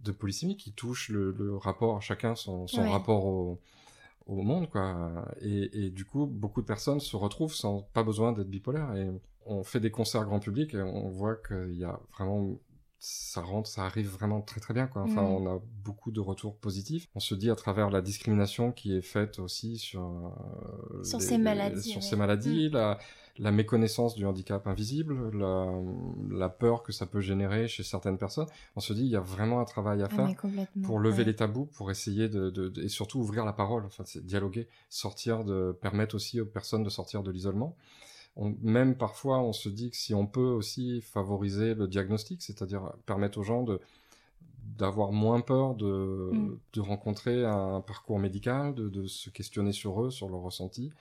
[0.00, 2.90] de polysémique qui touche le, le rapport à chacun, son, son Ouais.
[2.90, 3.58] rapport au
[4.38, 5.24] au monde quoi.
[5.40, 9.08] Et, du coup beaucoup de personnes se retrouvent sans pas besoin d'être bipolaire et
[9.46, 12.58] on fait des concerts grand public et on voit qu'il y a vraiment
[13.00, 15.24] ça rentre ça arrive vraiment très très bien quoi enfin Mmh.
[15.24, 15.46] mmh.
[15.46, 19.00] on a beaucoup de retours positifs on se dit à travers la discrimination qui est
[19.02, 22.06] faite aussi sur euh, sur les, ces maladies sur ouais.
[22.06, 22.74] ces maladies mmh.
[22.74, 22.98] la,
[23.38, 25.72] la méconnaissance du handicap invisible la,
[26.30, 29.20] la peur que ça peut générer chez certaines personnes on se dit il y a
[29.20, 31.24] vraiment un travail à faire ah, pour lever ouais.
[31.24, 34.68] les tabous, pour essayer de, de, de, et surtout ouvrir la parole, enfin c'est dialoguer,
[34.88, 37.76] sortir de permettre aussi aux personnes de sortir de l'isolement.
[38.36, 42.92] On, même parfois, on se dit que si on peut aussi favoriser le diagnostic, c'est-à-dire
[43.06, 43.80] permettre aux gens de
[44.78, 46.58] d'avoir moins peur de, mm.
[46.72, 50.92] de rencontrer un parcours médical, de, de se questionner sur eux, sur leurs ressentis.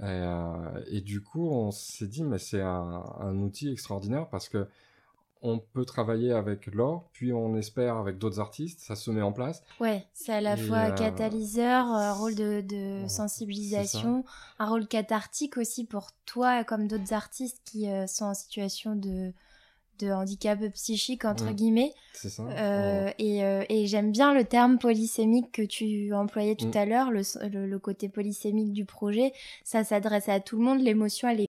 [0.00, 4.48] Et, euh, et du coup, on s'est dit, mais c'est un, un outil extraordinaire parce
[4.48, 4.68] que
[5.42, 9.32] on peut travailler avec l'or, puis on espère avec d'autres artistes, ça se met en
[9.32, 9.62] place.
[9.80, 10.94] Ouais, c'est à la Et fois euh...
[10.94, 14.24] catalyseur, un rôle de, de ouais, sensibilisation,
[14.58, 19.32] un rôle cathartique aussi pour toi, comme d'autres artistes qui euh, sont en situation de,
[20.00, 21.52] de handicap psychique, entre Mmh.
[21.54, 21.92] guillemets.
[22.14, 22.42] C'est ça.
[22.44, 23.14] Euh, ouais.
[23.18, 26.76] Et, et j'aime bien le terme polysémique que tu employais tout Mmh.
[26.76, 29.32] à l'heure, le, le, le côté polysémique du projet.
[29.64, 31.48] Ça s'adresse à tout le monde, l'émotion, elle est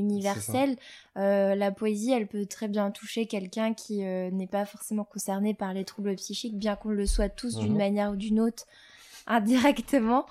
[0.00, 0.76] Universelle.
[1.16, 5.54] Euh, la poésie, elle peut très bien toucher quelqu'un qui euh, n'est pas forcément concerné
[5.54, 7.78] par les troubles psychiques, bien qu'on le soit tous d'une Mhm.
[7.78, 8.64] manière ou d'une autre,
[9.26, 10.26] indirectement.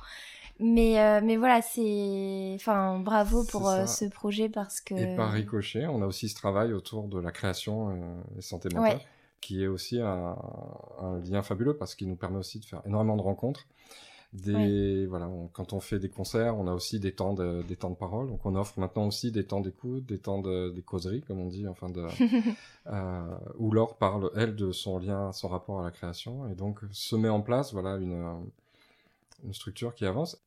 [0.61, 2.51] Mais, euh, mais voilà, c'est.
[2.55, 4.93] Enfin, bravo pour euh, ce projet parce que.
[4.93, 8.67] Et par ricochet, on a aussi ce travail autour de la création euh, et santé
[8.75, 9.05] mentale, Ouais.
[9.39, 10.35] qui est aussi un,
[10.99, 13.67] un lien fabuleux parce qu'il nous permet aussi de faire énormément de rencontres.
[14.31, 17.75] Des, voilà, on- quand on fait des concerts, on a aussi des temps de, des
[17.75, 18.27] temps de parole.
[18.27, 21.47] Donc on offre maintenant aussi des temps d'écoute, des temps de, des causeries, comme on
[21.47, 22.05] dit, enfin de,
[22.87, 26.79] euh, où Laure parle elle de son lien, son rapport à la création, et donc
[26.91, 28.23] se met en place, voilà, une,
[29.43, 30.37] une structure qui avance.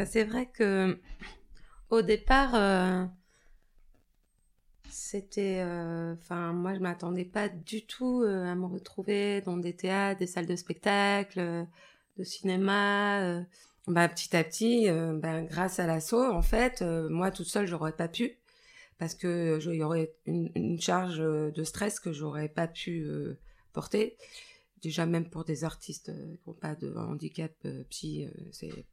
[0.00, 0.98] Bah, c'est vrai que
[1.90, 3.04] au départ, euh,
[4.88, 9.76] c'était, euh, enfin, moi, je m'attendais pas du tout euh, à me retrouver dans des
[9.76, 11.66] théâtres, des salles de spectacle,
[12.16, 13.44] de cinéma.
[13.88, 18.08] Bah, petit à petit, bah, grâce à l'assaut, en fait, moi toute seule, j'aurais pas
[18.08, 18.38] pu
[18.96, 23.06] parce que je- il y aurait une, charge de stress que j'aurais pas pu
[23.74, 24.16] porter.
[24.80, 27.52] Déjà même pour des artistes qui n'ont pas de handicap
[27.90, 28.86] psy, c'est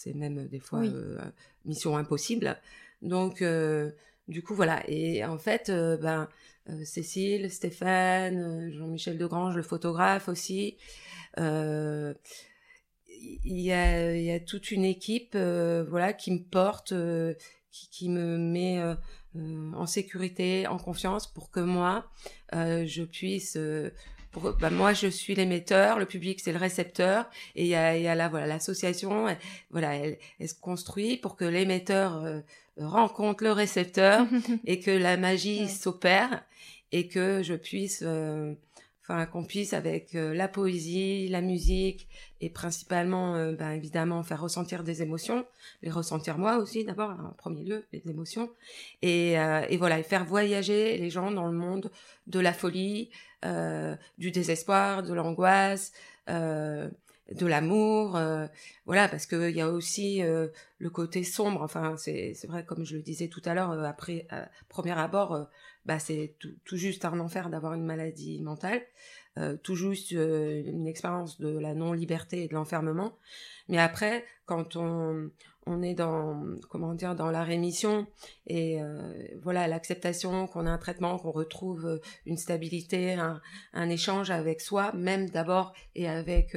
[0.00, 0.90] c'est même euh, des fois Oui.
[0.94, 1.18] euh,
[1.66, 2.56] mission impossible.
[3.02, 3.92] Donc du
[4.28, 4.82] du coup, voilà.
[4.88, 6.28] Et en fait, euh, ben,
[6.68, 10.76] euh, Cécile, Stéphane, euh, Jean-Michel Degrange, le photographe aussi,
[11.38, 12.14] euh,
[13.44, 17.34] il y, a, il y a toute une équipe euh, voilà, qui me porte, euh,
[17.72, 18.94] qui, qui me met euh,
[19.36, 22.08] euh, en sécurité, en confiance pour que moi,
[22.54, 23.56] euh, je puisse...
[24.32, 27.96] pour, bah, moi, je suis l'émetteur, le public, c'est le récepteur, et il y a,
[27.96, 29.26] y a là, voilà, l'association,
[29.70, 32.40] voilà, elle, elle se construit pour que l'émetteur euh,
[32.78, 34.26] rencontre le récepteur
[34.66, 36.44] et que la magie s'opère
[36.92, 38.54] et que je puisse, euh,
[39.30, 42.08] qu'on puisse avec euh, la poésie, la musique
[42.40, 45.44] et principalement, euh, ben, évidemment, faire ressentir des émotions,
[45.82, 48.50] les ressentir moi aussi d'abord, en premier lieu, les émotions,
[49.02, 51.90] et, euh, et voilà, et faire voyager les gens dans le monde
[52.26, 53.10] de la folie,
[54.18, 55.92] du désespoir, de l'angoisse,
[56.28, 58.20] de l'amour,
[58.84, 61.62] voilà, parce qu'il y a aussi le côté sombre.
[61.62, 64.26] Enfin, c'est vrai, comme je le disais tout à l'heure, après
[64.68, 65.48] premier abord,
[65.86, 68.82] bah, c'est tout, tout juste un enfer d'avoir une maladie mentale,
[69.38, 73.16] euh, tout juste euh, une expérience de la non-liberté et de l'enfermement.
[73.68, 75.30] Mais après, quand on,
[75.66, 78.06] on est dans comment dire dans la rémission
[78.46, 79.12] et euh,
[79.42, 83.40] voilà l'acceptation qu'on a un traitement, qu'on retrouve une stabilité, un,
[83.72, 86.56] un échange avec soi, même d'abord et avec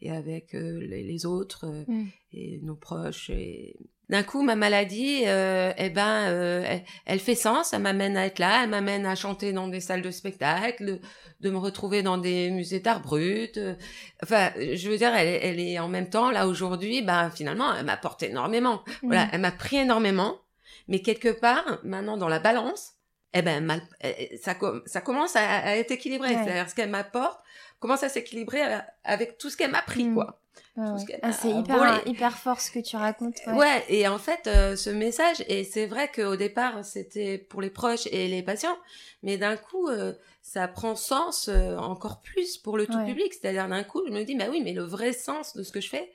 [0.00, 2.06] et avec les, les autres euh, Mm.
[2.32, 3.30] et nos proches.
[3.30, 3.76] Et
[4.08, 7.72] d'un coup, ma maladie, euh, eh ben, euh, elle, elle fait sens.
[7.72, 11.00] Elle m'amène à être là, elle m'amène à chanter dans des salles de spectacle, de,
[11.40, 13.58] de me retrouver dans des musées d'art brut.
[13.58, 13.74] euh,
[14.22, 17.02] Enfin, je veux dire, elle, est- elle est en même temps là aujourd'hui.
[17.02, 18.82] Ben, finalement, elle m'apporte énormément.
[19.02, 20.38] Voilà, elle m'a pris énormément,
[20.88, 22.92] mais quelque part, maintenant dans la balance,
[23.34, 24.54] eh ben, mal- eh, ça,
[24.86, 26.28] ça commence à, à être équilibré.
[26.30, 26.42] Ouais.
[26.44, 27.40] C'est-à-dire ce qu'elle m'apporte
[27.78, 30.14] commence à s'équilibrer euh, avec tout ce qu'elle m'a pris, Mm.
[30.14, 30.40] quoi.
[30.76, 31.04] Ouais.
[31.06, 31.90] qu'elle Ah, c'est a hyper, volé.
[32.06, 33.36] hyper fort ce que tu racontes.
[33.46, 33.52] ouais.
[33.52, 33.84] Ouais.
[33.88, 38.06] et en fait, euh, ce message, et c'est vrai qu'au départ, c'était pour les proches
[38.12, 38.76] et les patients,
[39.22, 43.06] mais d'un coup, euh, ça prend sens euh, encore plus pour le tout Ouais.
[43.06, 43.32] public.
[43.34, 45.80] C'est-à-dire, d'un coup, je me dis, bah oui, mais le vrai sens de ce que
[45.80, 46.12] je fais,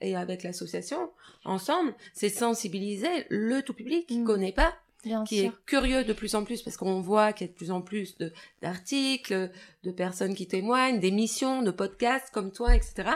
[0.00, 1.10] et avec l'association,
[1.44, 4.24] ensemble, c'est sensibiliser le tout public qui Mm.
[4.24, 5.46] connaît pas, Bien qui sûr.
[5.46, 7.80] est curieux de plus en plus, parce qu'on voit qu'il y a de plus en
[7.80, 9.50] plus de- d'articles,
[9.84, 13.10] de personnes qui témoignent, d'émissions, de podcasts comme toi, etc.,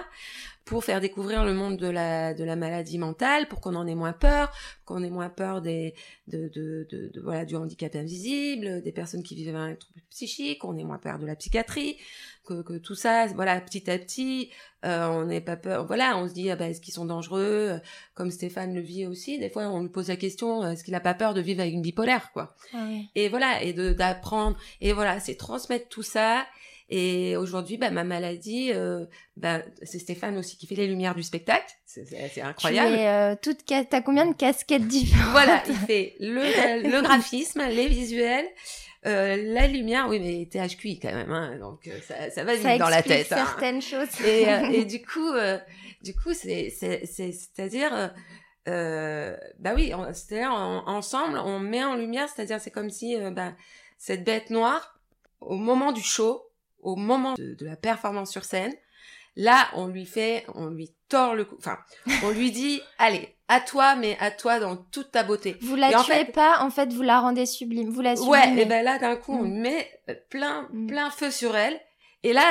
[0.65, 3.95] pour faire découvrir le monde de la, de la maladie mentale, pour qu'on en ait
[3.95, 4.53] moins peur,
[4.85, 5.95] qu'on ait moins peur des,
[6.29, 10.61] de, de, de, de- voilà, du handicap invisible, des personnes qui vivent un trouble psychique,
[10.61, 11.97] qu'on ait moins peur de la psychiatrie,
[12.45, 14.51] que, que tout ça, voilà, petit à petit,
[14.85, 17.81] euh, on n'est pas peur, voilà, on se dit, ah bah, est-ce qu'ils sont dangereux,
[18.15, 21.01] comme Stéphane le vit aussi, des fois on lui pose la question, est-ce qu'il a
[21.01, 22.55] pas peur de vivre avec une bipolaire, quoi.
[22.75, 22.87] Ah.
[23.15, 26.47] Et voilà, et d'apprendre, et voilà, c'est transmettre tout ça,
[26.93, 31.23] Et aujourd'hui, bah, ma maladie, euh, bah, c'est Stéphane aussi qui fait les lumières du
[31.23, 31.73] spectacle.
[31.87, 32.97] C'est- incroyable.
[32.97, 35.31] Tu euh, toute T'as combien de casquettes différentes?
[35.31, 38.47] Voilà, il fait le, euh, le graphisme, les visuels,
[39.07, 40.09] euh, la lumière.
[40.09, 43.03] Oui, mais THQI quand même, hein, donc euh, ça, ça va vite Ça dans la
[43.05, 43.31] tête.
[43.33, 43.37] hein.
[43.37, 44.09] certaines choses.
[44.27, 44.47] Et,
[44.81, 45.31] et du coup,
[46.03, 48.13] du coup, c'est, c'est, c'est, c'est-à-dire,
[48.67, 53.53] bah oui, c'est-à-dire en- ensemble, on met en lumière, c'est-à-dire c'est comme si, bah,
[53.99, 54.99] cette bête noire,
[55.41, 56.43] au moment du show,
[56.83, 58.73] au moment de, de la performance sur scène,
[59.37, 61.79] là, on lui fait, on lui tord le cou, enfin,
[62.25, 65.57] on lui dit, allez, à toi, mais à toi dans toute ta beauté.
[65.61, 67.91] Vous la Et en tuez fait- pas, en fait, vous la rendez sublime.
[67.91, 68.63] Vous la Ouais, sublimez.
[68.63, 69.59] et ben là, d'un coup, on Mm.
[69.61, 70.87] met euh, plein, Mm.
[70.87, 71.81] plein feu sur elle.
[72.23, 72.43] Et là,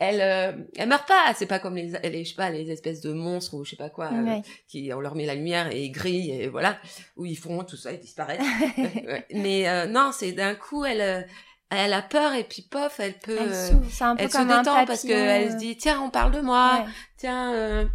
[0.00, 1.32] elle, elle, euh, elle meurt pas.
[1.36, 3.76] C'est pas comme les, les, je sais pas, les espèces de monstres ou je sais
[3.76, 4.42] pas quoi, euh, Ouais.
[4.68, 6.78] qui, on leur met la lumière et ils grillent et voilà,
[7.16, 8.40] où ils font tout ça, ils disparaissent.
[9.06, 9.26] Ouais.
[9.34, 11.28] Mais euh, non, c'est d'un coup, elle,
[11.76, 14.44] elle a peur et puis pof, elle peut, Elle euh, un peu elle se un
[14.44, 16.92] détend parce qu'elle euh, se dit, tiens, on parle de moi, ouais.
[17.16, 17.86] tiens, euh,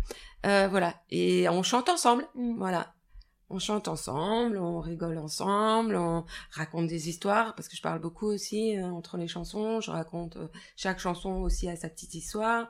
[0.45, 0.95] euh, voilà.
[1.09, 2.27] Et on chante ensemble.
[2.35, 2.57] Mm.
[2.57, 2.93] Voilà.
[3.49, 8.27] On chante ensemble, on rigole ensemble, on raconte des histoires, parce que je parle beaucoup
[8.27, 9.79] aussi euh, entre les chansons.
[9.79, 12.69] Je raconte euh, chaque chanson aussi a sa petite histoire.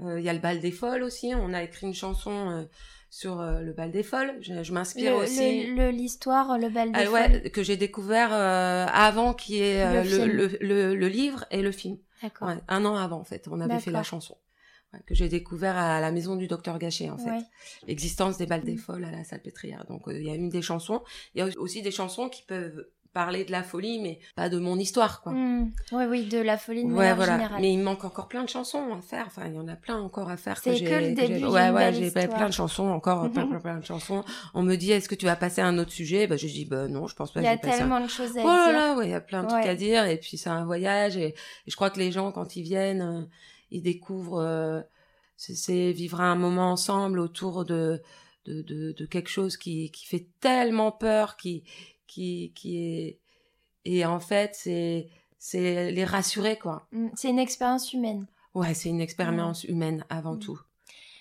[0.00, 1.32] Euh, Il y a le bal des folles aussi.
[1.36, 2.64] On a écrit une chanson euh,
[3.10, 4.34] sur euh, le bal des folles.
[4.40, 5.66] Je, je m'inspire aussi.
[5.66, 7.12] le- L'histoire, le, bal des Ah folles.
[7.42, 11.60] ouais, que j'ai découvert euh, avant qu'il y ait euh, Le le, le, livre et
[11.62, 11.98] le film.
[12.22, 12.48] D'accord.
[12.48, 14.36] Ouais, un an avant en fait, on avait fait la chanson.
[14.92, 17.44] Ouais, que j'ai découvert à la maison du docteur Gachet en fait.
[17.86, 18.78] L'existence des balles des Mm.
[18.78, 19.84] folles à la salpêtrière.
[19.88, 21.02] Donc il y a une des chansons.
[21.34, 24.58] Il y a aussi des chansons qui peuvent parler de la folie, mais pas de
[24.58, 25.32] mon histoire quoi.
[25.32, 25.72] Mm.
[25.92, 27.32] Oui, oui, de la folie de Ouais, manière voilà.
[27.32, 27.60] générale.
[27.60, 29.24] Mais il me manque encore plein de chansons à faire.
[29.26, 30.58] Enfin, il y en a plein encore à faire.
[30.58, 33.78] C'est j'ai- que le début, Ouais, ouais, j'ai plein de chansons encore, plein, plein, plein
[33.78, 34.24] de chansons.
[34.54, 36.26] On me dit, est-ce que tu vas passer à un autre sujet?
[36.26, 37.40] Bah, je dis, bah non, je pense pas.
[37.40, 38.72] Il y que a tellement de choses à Oh là dire.
[38.78, 40.04] là, ouais, il y a plein de trucs à dire.
[40.06, 41.16] Et puis c'est un voyage.
[41.16, 41.34] Et, et
[41.66, 43.22] je crois que les gens, quand ils viennent, euh,
[43.70, 44.40] ils découvrent.
[44.40, 44.80] euh,
[45.36, 48.00] c'est- c'est vivre un moment ensemble autour de
[48.46, 51.64] de, de, de quelque chose qui qui fait tellement peur, qui
[52.10, 53.18] qui qui est
[53.84, 56.86] et en fait c'est c'est les rassurer quoi.
[56.92, 57.08] Mm.
[57.14, 58.26] C'est une expérience humaine.
[58.54, 60.40] Ouais, c'est une expérience humaine avant Mm.
[60.40, 60.60] tout.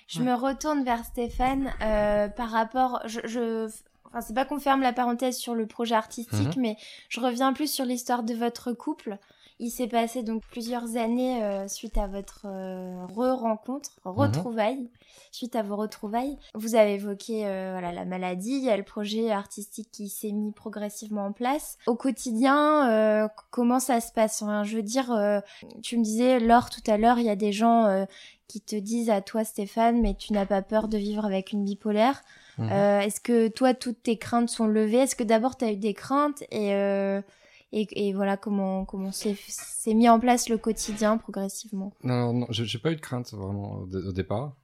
[0.07, 0.25] Je Ouais.
[0.25, 2.99] me retourne vers Stéphane euh, par rapport.
[3.05, 3.69] Je, je...
[4.05, 6.61] Enfin, c'est pas qu'on ferme la parenthèse sur le projet artistique, Mhm.
[6.63, 6.77] mais
[7.09, 9.19] je reviens plus sur l'histoire de votre couple.
[9.61, 14.89] Il s'est passé donc plusieurs années euh, suite à votre euh, re-rencontre, retrouvailles,
[15.31, 16.37] suite à vos retrouvailles.
[16.55, 20.31] Vous avez évoqué euh, voilà la maladie, il y a le projet artistique qui s'est
[20.31, 21.77] mis progressivement en place.
[21.87, 24.41] Au quotidien, euh, comment ça se passe?
[24.41, 25.41] Enfin, Je veux dire, euh,
[25.83, 28.05] tu me disais Laure tout à l'heure, il y a des gens euh,
[28.47, 31.65] qui te disent à toi Stéphane, mais tu n'as pas peur de vivre avec une
[31.65, 32.21] bipolaire.
[32.59, 32.69] Mhm.
[32.71, 34.99] Euh, Est-ce que toi, toutes tes craintes sont levées?
[34.99, 36.43] Est-ce que d'abord, tu as eu des craintes?
[36.49, 37.21] Et, euh,
[37.71, 39.35] et, et voilà comment, comment s'est
[39.93, 43.79] mis en place le quotidien progressivement Non, non, j'ai j'ai pas eu de crainte vraiment
[43.79, 44.55] au, dé- au départ.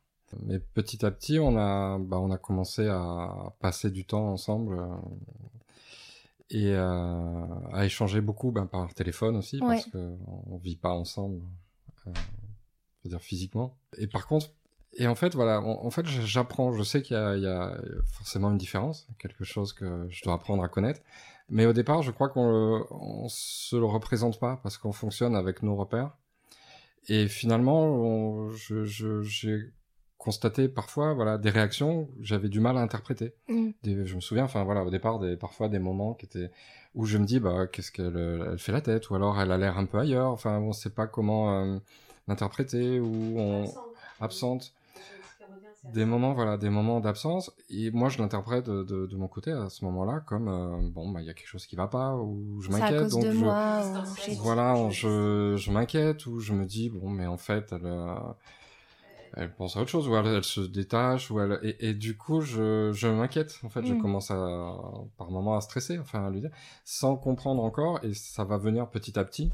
[0.44, 4.80] Mais petit à petit, on a, bah, on a commencé à passer du temps ensemble
[4.80, 4.88] euh,
[6.50, 9.76] et euh, à échanger beaucoup ben, par téléphone aussi, Ouais.
[9.78, 10.15] parce que
[10.48, 11.41] on vit pas ensemble,
[12.08, 13.78] euh, je veux dire physiquement.
[13.98, 14.48] Et par contre,
[14.98, 16.74] et en fait, voilà, en, en fait, j'apprends.
[16.74, 17.78] Je sais qu'il y a
[18.13, 21.02] forcément une différence, quelque chose que je dois apprendre à connaître.
[21.49, 25.62] Mais au départ, je crois qu'on on se le représente pas parce qu'on fonctionne avec
[25.63, 26.12] nos repères.
[27.08, 29.71] Et finalement, on- je- je- j'ai
[30.17, 33.36] constaté parfois, voilà, des réactions que j'avais du mal à interpréter.
[33.47, 33.69] Mm.
[33.84, 36.49] Des- je me souviens, enfin voilà, au départ, des, parfois des moments qui étaient
[36.95, 38.17] où je me dis, bah, qu'est-ce qu'elle
[38.51, 40.31] elle fait la tête, ou alors elle a l'air un peu ailleurs.
[40.31, 41.77] Enfin, on sait pas comment euh,
[42.27, 43.65] l'interpréter ou on
[44.19, 44.73] absente.
[45.93, 47.52] Des moments, voilà, des moments d'absence.
[47.69, 51.10] Et moi, je l'interprète de, de, de mon côté à ce moment-là comme euh, bon,
[51.12, 53.08] bah, il y a quelque chose qui va pas ou je m'inquiète.
[53.10, 53.56] donc de je, moi
[54.28, 58.15] voilà, je, je m'inquiète ou je me dis bon, mais en fait, elle, euh,
[59.38, 62.15] elle pense à autre chose ou elle, elle se détache ou elle et, et du
[62.17, 63.60] coup, je, je m'inquiète.
[63.63, 63.98] En fait, je Mm.
[63.98, 64.36] commence à
[65.17, 66.52] par moments à stresser, enfin à lui dire,
[66.86, 69.52] sans comprendre encore et ça va venir petit à petit.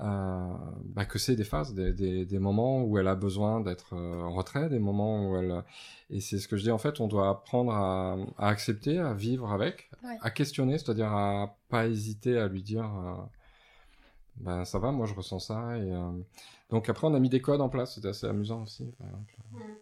[0.00, 0.54] Euh,
[0.94, 4.22] bah, que c'est des phases, des, des, des moments où elle a besoin d'être euh,
[4.22, 5.64] en retrait, des moments où elle
[6.10, 9.12] et c'est ce que je dis en fait, on doit apprendre à, à accepter, à
[9.12, 10.16] vivre avec, Ouais.
[10.22, 13.14] à questionner, c'est-à-dire à pas hésiter à lui dire euh,
[14.36, 16.10] ben ça va, moi je ressens ça et euh,
[16.70, 18.84] donc après on a mis des codes en place, c'était assez amusant aussi.
[19.00, 19.08] par.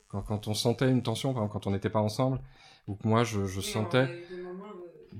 [0.09, 2.40] Quand, quand on sentait une tension, par exemple, quand on n'était pas ensemble,
[2.88, 4.09] ou que moi je, je sentais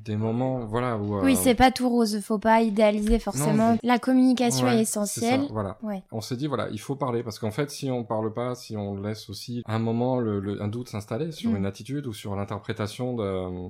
[0.05, 3.76] des moments, voilà où Oui, euh, c'est pas tout rose, faut pas idéaliser forcément.
[3.82, 5.47] La communication Ouais, est ça, essentielle.
[5.51, 5.78] voilà.
[5.82, 6.03] Ouais.
[6.12, 8.76] On s'est dit voilà, il faut parler parce qu'en fait, si on parle pas, si
[8.76, 11.57] on laisse aussi un moment le, le- un doute s'installer sur Mm.
[11.57, 13.68] une attitude ou sur l'interprétation de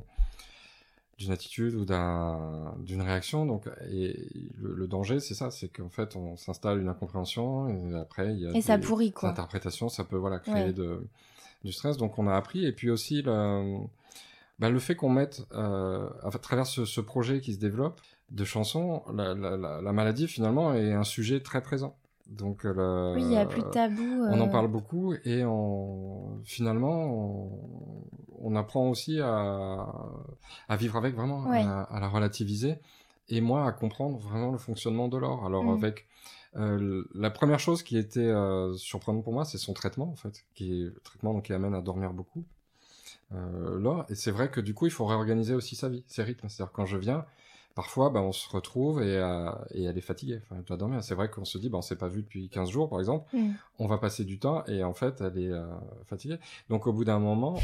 [1.19, 4.29] d'une attitude ou d'un d'une réaction donc et
[4.61, 8.47] le, danger c'est ça c'est qu'en fait on s'installe une incompréhension et après il y
[8.47, 11.07] a et ça pourrit quoi interprétations ça peut voilà créer de
[11.65, 13.79] du stress donc on a appris et puis aussi le
[14.59, 18.01] bah, le fait qu'on mette euh, à travers ce, ce, projet qui se développe
[18.31, 21.97] de chansons la, la, la, maladie finalement est un sujet très présent
[22.27, 24.51] donc euh, oui il y a plus de tabou on en euh.
[24.51, 27.51] parle beaucoup et on finalement
[28.41, 29.87] on apprend aussi à,
[30.69, 32.77] à vivre avec vraiment, à, la relativiser,
[33.29, 35.45] et moi à comprendre vraiment le fonctionnement de l'or.
[35.45, 35.77] Alors mm.
[35.77, 36.07] avec
[36.57, 40.45] euh, la première chose qui était euh, surprenante pour moi, c'est son traitement en fait,
[40.55, 42.45] qui est le traitement donc, qui amène à dormir beaucoup.
[43.35, 46.23] Euh, l'or, et c'est vrai que du coup il faut réorganiser aussi sa vie, ses
[46.23, 46.49] rythmes.
[46.49, 47.25] C'est-à-dire quand je viens,
[47.77, 50.41] parfois, bah, on se retrouve et, euh, et elle est fatiguée.
[50.43, 51.05] Enfin, elle doit dormir.
[51.05, 53.37] C'est vrai qu'on se dit, bah, on s'est pas vu depuis 15 jours, par exemple.
[53.37, 53.53] Mm.
[53.79, 55.67] On va passer du temps et en fait, elle est euh,
[56.09, 56.39] fatiguée.
[56.71, 57.61] Donc, au bout d'un moment,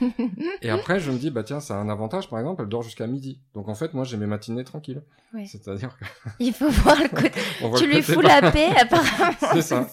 [0.62, 3.06] et après, je me dis, bah, tiens, c'est un avantage, par exemple, elle dort jusqu'à
[3.06, 3.38] midi.
[3.54, 5.02] Donc, en fait, moi, j'ai mes matinées tranquilles.
[5.46, 6.04] C'est-à-dire que...
[6.40, 7.30] Il faut voir le côté...
[7.76, 9.36] tu lui fous la paix, apparemment.
[9.52, 9.86] c'est ça.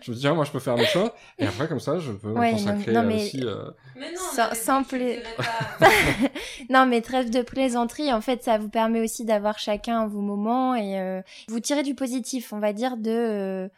[0.00, 1.10] Je me dis, tiens, moi, je peux faire mes choses.
[1.38, 3.16] Et après, comme ça, je peux me consacrer non, mais...
[3.16, 3.42] aussi...
[3.44, 3.70] Euh...
[3.96, 4.82] Mais non, sans, sans
[6.70, 10.74] non, mais trêve de plaisanterie, en fait, ça vous permet aussi d'avoir chacun vos moments
[10.74, 13.68] et euh, vous tirez du positif, on va dire, de, euh,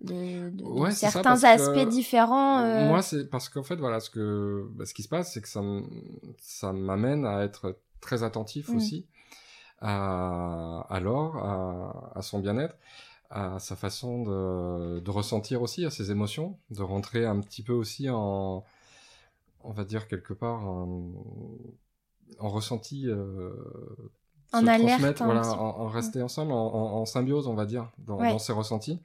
[0.00, 2.60] de, certains aspects différents.
[2.60, 2.88] Euh.
[2.88, 5.48] Moi, c'est parce qu'en fait, voilà, ce que, bah, ce qui se passe, c'est que
[5.48, 5.60] ça,
[6.38, 8.76] ça m'amène à être très attentif mm.
[8.76, 9.06] aussi
[9.80, 12.76] à, à l'or, à, à, son bien-être,
[13.30, 17.72] à sa façon de, de ressentir aussi, à ses émotions, de rentrer un petit peu
[17.72, 18.64] aussi en,
[19.62, 21.12] on va dire quelque part, en,
[22.38, 23.52] en ressenti euh,
[24.52, 28.98] en alerte, voilà, en, rester ensemble, en, symbiose, on va dire, dans, ses ressentis.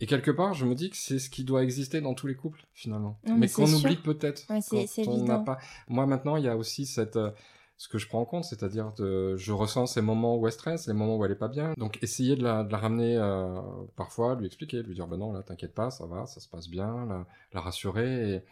[0.00, 2.34] Et quelque part, je me dis que c'est ce qui doit exister dans tous les
[2.34, 3.18] couples, finalement.
[3.24, 4.44] mais, qu'on oublie peut-être.
[4.50, 5.58] Ouais, pas.
[5.88, 7.30] Moi, maintenant, il y a aussi cette, euh,
[7.76, 10.86] ce que je prends en compte, c'est-à-dire de, je ressens ces moments où elle stresse,
[10.86, 11.74] les moments où elle est pas bien.
[11.76, 13.60] Donc, essayer de la, de la ramener euh,
[13.96, 16.68] parfois, lui expliquer, lui dire, ben non, là, t'inquiète pas, ça va, ça se passe
[16.68, 18.36] bien, la, la rassurer.
[18.36, 18.42] Et,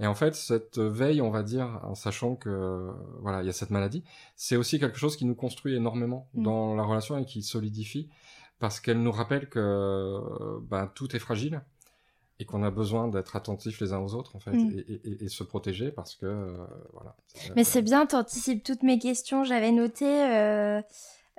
[0.00, 3.52] et en fait, cette veille, on va dire, en sachant que voilà, il y a
[3.52, 4.04] cette maladie,
[4.36, 6.42] c'est aussi quelque chose qui nous construit énormément mm.
[6.42, 8.10] dans la relation et qui solidifie
[8.58, 10.18] parce qu'elle nous rappelle que
[10.62, 11.62] ben, tout est fragile
[12.40, 14.82] et qu'on a besoin d'être attentifs les uns aux autres en fait mm.
[14.88, 16.56] et, et, se protéger parce que euh,
[16.92, 17.14] voilà.
[17.54, 19.44] Mais c'est bien, tu anticipes toutes mes questions.
[19.44, 20.06] J'avais noté.
[20.06, 20.82] Euh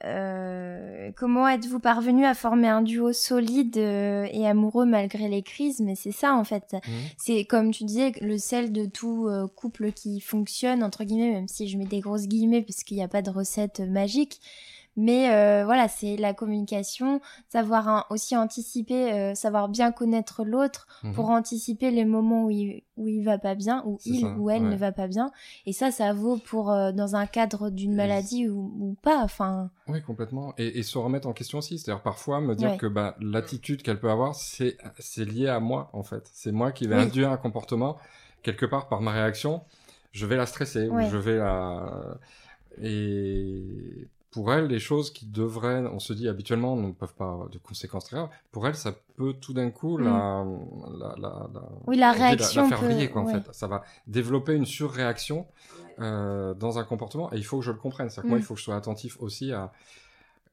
[0.03, 5.79] euh, comment êtes-vous parvenu à former un duo solide et amoureux malgré les crises?
[5.79, 6.73] Mais c'est ça en fait.
[6.73, 6.91] Mmh.
[7.17, 11.69] C'est comme tu disais le sel de tout couple qui fonctionne entre guillemets, même si
[11.69, 14.41] je mets des grosses guillemets puisqu'il n'y a pas de recette magique.
[14.97, 17.19] Mais euh, voilà, c'est la communication,
[17.49, 21.13] savoir aussi anticiper, euh, savoir bien connaître l'autre mhm.
[21.13, 24.69] pour anticiper les moments où il, où il va pas bien, où il ou elle
[24.69, 25.31] ne va pas bien.
[25.65, 29.21] Et ça, ça vaut pour euh, dans un cadre d'une maladie ou, ou, pas.
[29.21, 29.69] Enfin.
[29.87, 30.53] Oui, complètement.
[30.57, 31.77] Et, et, se remettre en question aussi.
[31.77, 34.77] C'est-à-dire parfois me dire que bah, l'attitude qu'elle peut avoir, c'est
[35.17, 36.29] lié à moi en fait.
[36.33, 37.97] C'est moi qui vais induire un comportement
[38.43, 39.63] quelque part par ma réaction.
[40.13, 42.17] Je vais la stresser ou je vais la
[42.81, 47.49] et pour elle, les choses qui devraient, on se dit habituellement, ne peuvent pas avoir
[47.49, 48.29] de conséquences très graves.
[48.51, 50.97] Pour elle, ça peut tout d'un coup la, mm.
[50.99, 53.53] la, la, la, oui, la réaction la, faire briller, quoi, en fait.
[53.53, 55.47] Ça va développer une surréaction
[55.99, 58.09] euh, dans un comportement, et il faut que je le comprenne.
[58.09, 58.41] C'est-à-dire moi, mm.
[58.41, 59.71] il faut que je sois attentif aussi à,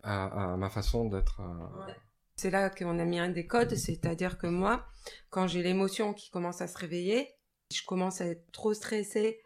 [0.05, 1.41] à, à ma façon d'être.
[1.41, 1.93] Euh...
[2.37, 4.87] C'est là qu'on a mis un des codes, c'est-à-dire que moi,
[5.31, 7.27] quand j'ai l'émotion qui commence à se réveiller,
[7.75, 9.43] je commence à être trop stressée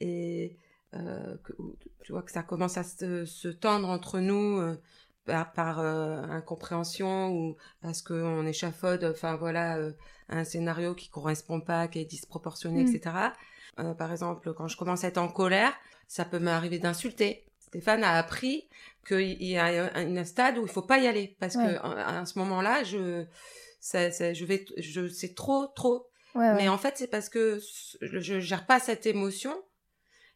[0.00, 0.58] et
[0.94, 1.52] euh, que,
[2.02, 4.76] tu vois que ça commence à se, se tendre entre nous euh,
[5.24, 9.78] par, par euh, incompréhension ou parce qu'on échafaude, enfin voilà,
[10.28, 12.88] un scénario qui correspond pas, qui est disproportionné, mm.
[12.88, 13.16] etc.
[13.98, 15.72] par exemple, quand je commence à être en colère,
[16.08, 17.46] ça peut m'arriver d'insulter.
[17.60, 18.68] Stéphane a appris
[19.06, 22.36] qu'il y a un, stade où il faut pas y aller parce que à, ce
[22.40, 23.24] moment-là, je,
[23.78, 26.08] ça, ça, je vais, je, c'est trop, trop.
[26.34, 27.60] Mais en fait, c'est parce que
[28.00, 29.54] je gère pas cette émotion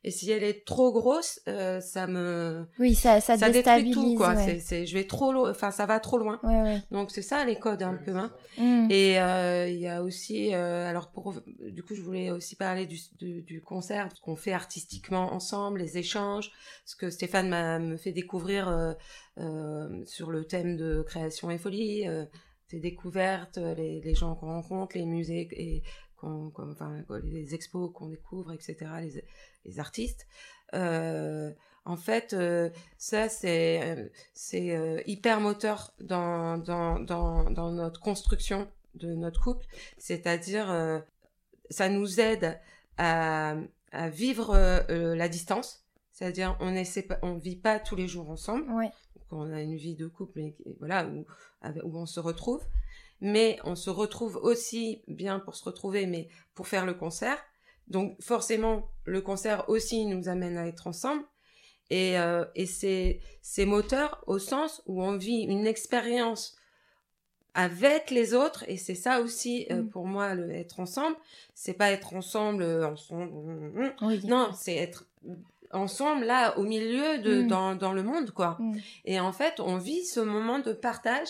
[0.05, 4.14] et si elle est trop grosse, euh, ça me oui ça ça, ça détruit tout
[4.16, 4.36] quoi.
[4.36, 6.38] C'est c'est je vais trop enfin ça va trop loin.
[6.42, 6.82] Ouais, ouais.
[6.90, 8.14] Donc c'est ça les codes un peu.
[8.14, 8.30] Hein.
[8.59, 8.88] Mm.
[8.90, 12.86] Et euh, il y a aussi euh, alors pour du coup je voulais aussi parler
[12.86, 16.52] du du, du concert ce qu'on fait artistiquement ensemble, les échanges,
[16.84, 18.92] ce que Stéphane m'a me fait découvrir euh,
[19.38, 22.07] euh, sur le thème de création et folie.
[22.07, 22.26] Euh,
[22.66, 25.82] tes découvertes, les, les gens qu'on rencontre, les musées et
[26.25, 29.25] enfin, les expos qu'on découvre, etc., les,
[29.64, 30.27] les artistes.
[30.75, 31.53] Euh,
[31.85, 38.68] en fait, euh, ça, c'est euh, c'est hyper moteur dans, dans, dans, dans notre construction
[38.95, 39.66] de notre couple.
[39.99, 41.03] C'est-à-dire,
[41.68, 42.59] ça nous aide
[42.97, 43.57] à,
[43.93, 44.57] à vivre
[44.89, 45.85] la distance.
[46.12, 46.75] C'est-à-dire, on
[47.22, 48.70] on vit pas tous les jours ensemble.
[48.70, 48.91] Ouais.
[49.31, 51.27] On a une vie de couple, mais voilà, où,
[51.83, 52.62] où on se retrouve.
[53.21, 57.39] Mais on se retrouve aussi bien pour se retrouver, mais pour faire le concert.
[57.89, 61.23] Donc forcément, le concert aussi nous amène à être ensemble.
[61.91, 66.57] Et, euh, et c'est, c'est moteur au sens où on vit une expérience
[67.55, 69.89] avec les autres et c'est ça aussi euh, Mm.
[69.91, 71.17] pour moi le être ensemble
[71.55, 74.21] c'est pas être ensemble euh, ensemble Oui.
[74.27, 75.07] non c'est être
[75.71, 77.47] ensemble là au milieu de Mm.
[77.47, 78.77] dans, dans le monde quoi Mm.
[79.05, 81.29] et en fait on vit ce moment de partage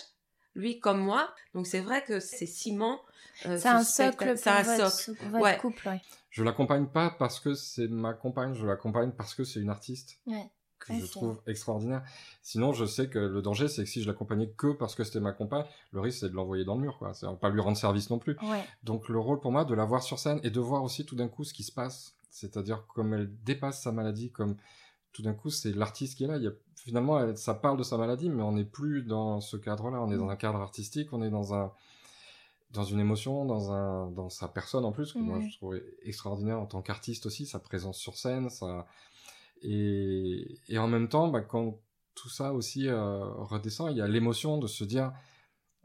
[0.54, 3.00] lui comme moi donc c'est vrai que c'est ciment
[3.46, 5.58] euh, C'est ce un socle c'est un pour votre, socle votre Ouais.
[5.58, 6.00] couple, ouais.
[6.30, 10.18] Je l'accompagne pas parce que c'est ma compagne, je l'accompagne parce que c'est une artiste
[10.26, 10.50] Ouais.
[10.80, 12.02] que Ouais, je c'est- trouve extraordinaire.
[12.42, 15.20] Sinon, je sais que le danger, c'est que si je l'accompagnais que parce que c'était
[15.20, 17.14] ma compagne, le risque, c'est de l'envoyer dans le mur, quoi.
[17.14, 18.36] C'est pas lui rendre service non plus.
[18.42, 18.64] Ouais.
[18.82, 21.14] Donc, le rôle pour moi, de la voir sur scène et de voir aussi tout
[21.16, 22.14] d'un coup ce qui se passe.
[22.30, 24.56] C'est-à-dire, comme elle dépasse sa maladie, comme
[25.14, 26.36] tout d'un coup, c'est l'artiste qui est là.
[26.36, 29.40] Il y a, finalement, elle- ça parle de sa maladie, mais on n'est plus dans
[29.40, 30.02] ce cadre-là.
[30.02, 31.72] On est dans un cadre artistique, on est dans un,
[32.72, 36.60] dans une émotion, dans un, dans sa personne en plus, que moi je trouvais extraordinaire
[36.60, 38.86] en tant qu'artiste aussi, sa présence sur scène, ça,
[39.62, 41.78] et, et en même temps, bah, quand
[42.14, 45.12] tout ça aussi euh, redescend, il y a l'émotion de se dire,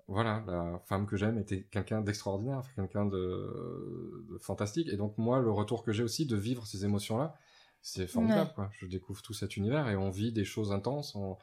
[0.08, 5.40] voilà, la femme que j'aime était quelqu'un d'extraordinaire, quelqu'un de, de fantastique, et donc moi,
[5.40, 7.36] le retour que j'ai aussi de vivre ces émotions-là,
[7.82, 8.56] c'est formidable, Ouais.
[8.56, 8.70] quoi.
[8.80, 11.16] Je découvre tout cet univers et on vit des choses intenses.
[11.16, 11.38] on-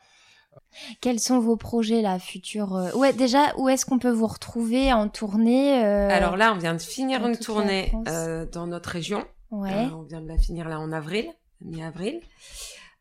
[1.00, 4.92] Quels sont vos projets là futurs euh, Ouais, déjà, où est-ce qu'on peut vous retrouver
[4.92, 8.88] en tournée euh, alors là on vient de finir dans une tournée euh, dans notre
[8.90, 9.70] région Ouais.
[9.86, 11.30] Euh, on vient de la finir là en avril,
[11.60, 12.20] mi-avril.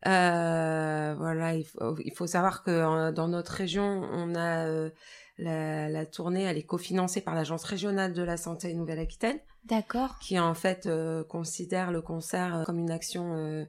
[0.06, 4.90] Euh, voilà, il faut, il faut savoir que euh, dans notre région, on a euh,
[5.38, 10.18] la, la tournée, elle est cofinancée par l'Agence régionale de la santé Nouvelle-Aquitaine, D'accord.
[10.18, 13.64] qui en fait euh, considère le concert euh, comme une action, euh,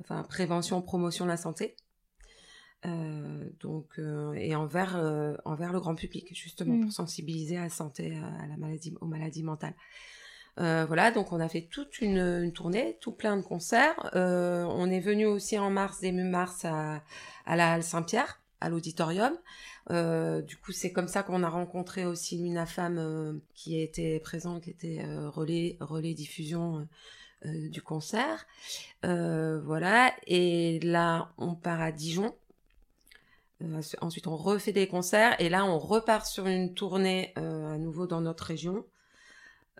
[0.00, 1.76] enfin prévention, promotion de la santé.
[2.84, 3.98] Euh, donc
[4.34, 4.96] et envers
[5.46, 9.42] envers le grand public justement pour sensibiliser à la santé à la maladie aux maladies
[9.42, 9.74] mentales
[10.58, 14.10] voilà, donc on a fait toute une, une tournée, tout plein de concerts.
[14.14, 17.02] On est venu aussi en mars, début mars, à,
[17.44, 19.36] à la Halle Saint-Pierre, à l'auditorium.
[19.90, 24.18] Euh, du coup, c'est comme ça qu'on a rencontré aussi Luna Femme euh, qui était
[24.20, 26.88] présent, qui était euh, relais, relais diffusion
[27.44, 28.46] euh, du concert.
[29.02, 32.34] Voilà, et là, on part à Dijon.
[34.00, 38.20] Ensuite, on refait des concerts et là, on repart sur une tournée à nouveau dans
[38.20, 38.84] notre région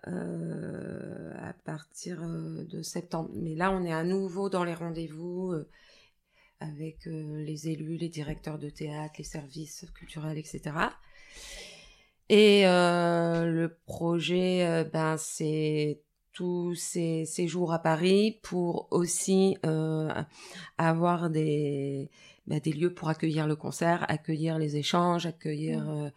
[0.05, 3.29] à partir de septembre.
[3.33, 5.53] Mais là, on est à nouveau dans les rendez-vous
[6.59, 10.75] avec euh, les élus, les directeurs de théâtre, les services culturels, etc.
[12.29, 16.01] Et euh, le projet, euh, ben, c'est
[16.33, 20.11] tous ces séjours à Paris pour aussi euh,
[20.77, 22.11] avoir des,
[22.45, 26.11] ben, des lieux pour accueillir le concert, accueillir les échanges, accueillir Mmh.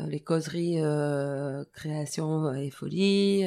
[0.00, 3.44] euh, les causeries euh, création et folie,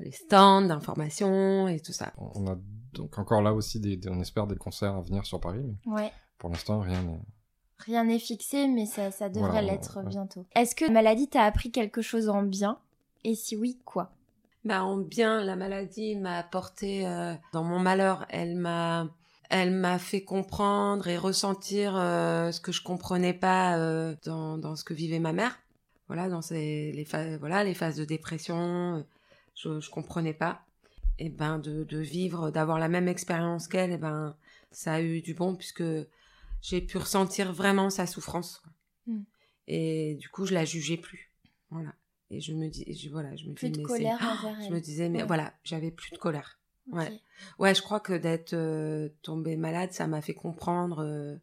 [0.00, 2.12] les stands d'information et tout ça.
[2.16, 2.56] On a
[2.94, 5.92] donc encore là aussi des, des- on espère des concerts à venir sur Paris, mais
[5.92, 6.12] Ouais.
[6.38, 7.20] pour l'instant rien n'est.
[7.78, 10.08] Rien n'est fixé, mais ça, ça devrait Voilà, l'être ouais.
[10.08, 10.46] bientôt.
[10.54, 12.78] Est-ce que la maladie t'a appris quelque chose en bien?
[13.24, 14.12] Et si oui, quoi?
[14.64, 18.24] Bah, en bien, la maladie m'a apporté euh, dans mon malheur.
[18.30, 19.08] Elle m'a,
[19.50, 24.76] elle m'a fait comprendre et ressentir euh, ce que je comprenais pas euh, dans, dans
[24.76, 25.58] ce que vivait ma mère.
[26.06, 29.04] Voilà, dans ces, les phases, voilà, les phases de dépression,
[29.54, 30.60] je, je comprenais pas.
[31.18, 34.36] Et ben, de, de vivre, d'avoir la même expérience qu'elle, et ben,
[34.72, 35.84] ça a eu du bon puisque
[36.60, 38.58] j'ai pu ressentir vraiment sa souffrance.
[38.58, 38.72] quoi.
[39.06, 39.22] Mm.
[39.68, 41.30] Et du coup, je la jugeais plus.
[41.70, 41.94] Voilà.
[42.30, 44.72] Et je me dis, je, voilà, je me Plus dis, de colère envers je elle.
[44.72, 45.26] me disais, mais Ouais.
[45.26, 46.58] voilà, j'avais plus de colère.
[46.90, 47.20] Ouais.
[47.58, 51.36] Ouais, je crois que d'être euh, tombée malade, ça m'a fait comprendre euh,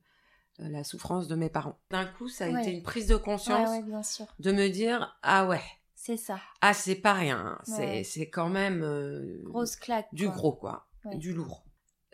[0.59, 1.79] euh, la souffrance de mes parents.
[1.91, 2.61] D'un coup, ça a Ouais.
[2.61, 4.25] été une prise de conscience Ouais, ouais, bien sûr.
[4.39, 5.61] de me dire, ah ouais,
[6.03, 6.39] C'est ça.
[6.61, 7.59] ah c'est pas rien, hein.
[7.63, 8.03] c'est Ouais.
[8.03, 10.07] c'est quand même euh, Grosse claque.
[10.13, 10.33] du quoi.
[10.35, 11.15] gros quoi, Ouais.
[11.17, 11.63] du lourd.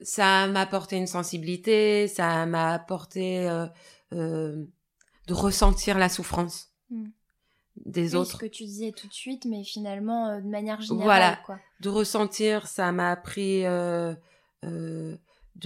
[0.01, 3.65] Ça m'a apporté une sensibilité, ça m'a apporté euh,
[4.13, 4.65] euh,
[5.27, 7.09] de ressentir la souffrance Mm.
[7.85, 8.31] des Oui, autres.
[8.31, 11.35] ce que tu disais tout de suite, mais finalement, de manière générale, Voilà.
[11.45, 11.57] quoi.
[11.79, 13.63] de ressentir, ça m'a appris
[14.63, 15.07] de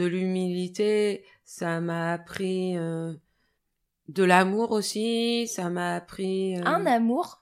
[0.06, 7.41] l'humilité, ça m'a appris de l'amour aussi, ça m'a appris Un amour.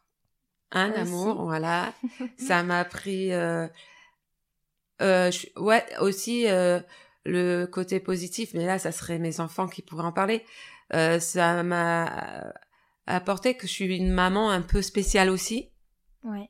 [0.72, 1.00] Un aussi.
[1.02, 1.94] amour, voilà.
[2.38, 3.68] ça m'a appris, euh,
[5.02, 6.80] euh, je- ouais, aussi euh,
[7.26, 10.44] le côté positif, mais là, ça serait mes enfants qui pourraient en parler.
[10.92, 12.52] Ça m'a
[13.06, 15.70] apporté que je suis une maman un peu spéciale aussi
[16.24, 16.50] Ouais.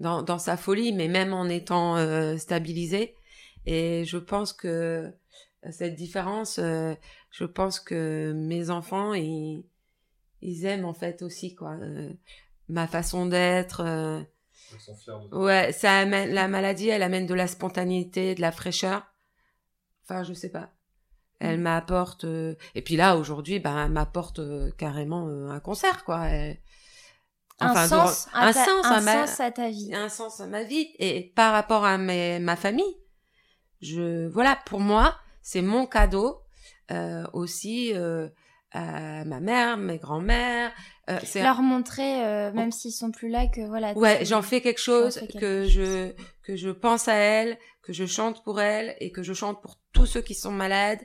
[0.00, 1.96] dans, dans sa folie, mais même en étant
[2.38, 3.14] stabilisée.
[3.66, 5.12] Et je pense que
[5.70, 9.66] cette différence, je pense que mes enfants, ils,
[10.40, 12.10] ils aiment en fait aussi quoi, euh,
[12.68, 13.80] ma façon d'être.
[13.84, 14.20] euh,
[15.30, 19.06] de ouais, ça amène la maladie, elle amène de la spontanéité, de la fraîcheur.
[20.04, 20.70] Enfin, je sais pas.
[21.38, 26.04] Elle m'apporte euh, et puis là aujourd'hui, ben, elle m'apporte euh, carrément euh, un concert
[26.04, 26.26] quoi.
[26.28, 26.58] Elle-
[27.60, 29.94] un enfin, sens, ta, sens un à ma- sens à ta vie.
[29.94, 32.96] un sens à ma vie et par rapport à mes, ma famille
[33.80, 36.42] je voilà pour moi c'est mon cadeau
[36.90, 37.92] euh, aussi
[38.74, 40.72] euh, ma mère mes grands-mères
[41.08, 43.92] euh, c'est Leur montrer, euh, même s'ils sont plus là, que voilà.
[43.92, 45.70] ouais j'en fais quelque chose fais quelque que chose.
[45.72, 46.12] je
[46.42, 49.78] que je pense à elle que je chante pour elle et que je chante pour
[49.92, 51.00] tous ceux qui sont malades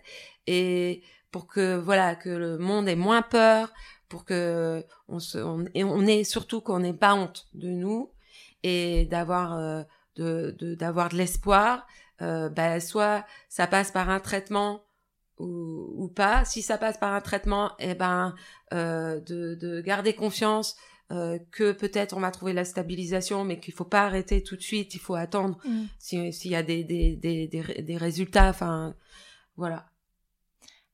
[0.48, 3.72] et pour que voilà que le monde ait moins peur
[4.10, 8.12] pour que on se on, et on ait surtout qu'on n'ait pas honte de nous
[8.64, 9.84] et d'avoir euh,
[10.16, 11.86] de de- d'avoir de, l'espoir
[12.24, 14.82] euh, bah, soit ça passe par un traitement
[15.42, 16.46] ou, ou pas.
[16.46, 18.36] Si ça passe par un traitement eh ben
[18.74, 20.76] euh, de, de garder confiance
[21.12, 24.62] euh, que peut-être on va trouver la stabilisation mais qu'il faut pas arrêter tout de
[24.62, 25.58] suite il faut attendre.
[25.66, 25.84] Mm.
[26.00, 28.96] si- s'il y a des des, des, des, ré- des résultats enfin
[29.58, 29.88] voilà.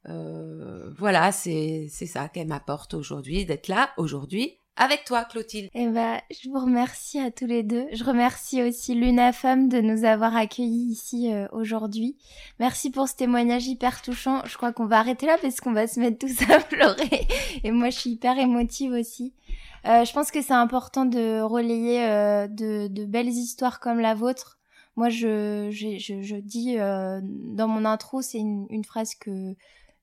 [0.09, 5.87] Euh, voilà c'est c'est ça qu'elle m'apporte aujourd'hui d'être là aujourd'hui avec toi Clotilde Eh
[5.87, 7.85] ben, je vous remercie à tous les deux.
[7.93, 12.15] Je remercie aussi Luna Femme de nous avoir accueillis ici euh, aujourd'hui.
[12.59, 14.41] Merci pour ce témoignage hyper touchant.
[14.45, 17.27] Je crois qu'on va arrêter là parce qu'on va se mettre tous à pleurer.
[17.63, 19.33] Et moi, je suis hyper émotive aussi.
[19.85, 24.13] Euh, je pense que c'est important de relayer euh, de, de belles histoires comme la
[24.15, 24.59] vôtre.
[24.95, 29.55] Moi, je, j'ai- je, je dis euh, dans mon intro, c'est une, une phrase que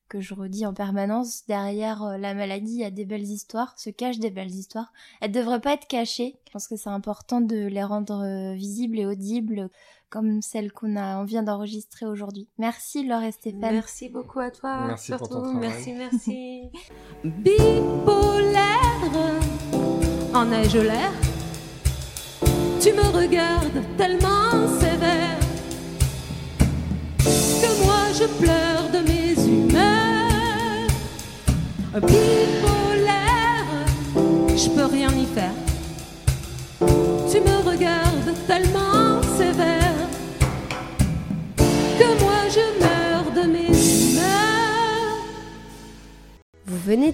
[0.09, 3.73] que je redis en permanence, derrière euh, la maladie, il y a des belles histoires,
[3.77, 4.91] se cachent des belles histoires.
[5.21, 6.35] Elles devraient pas être cachées.
[6.47, 9.69] Je pense que c'est important de les rendre euh, visibles et audibles,
[10.09, 12.47] comme celles qu'on a, on vient d'enregistrer aujourd'hui.
[12.57, 13.59] Merci Laure et Stéphane.
[13.73, 15.59] merci beaucoup à toi Merci pour surtout ton travail.
[15.61, 16.61] merci merci
[17.23, 18.71] bipolaire
[20.33, 21.11] en neige l'air
[31.95, 32.34] bipolaire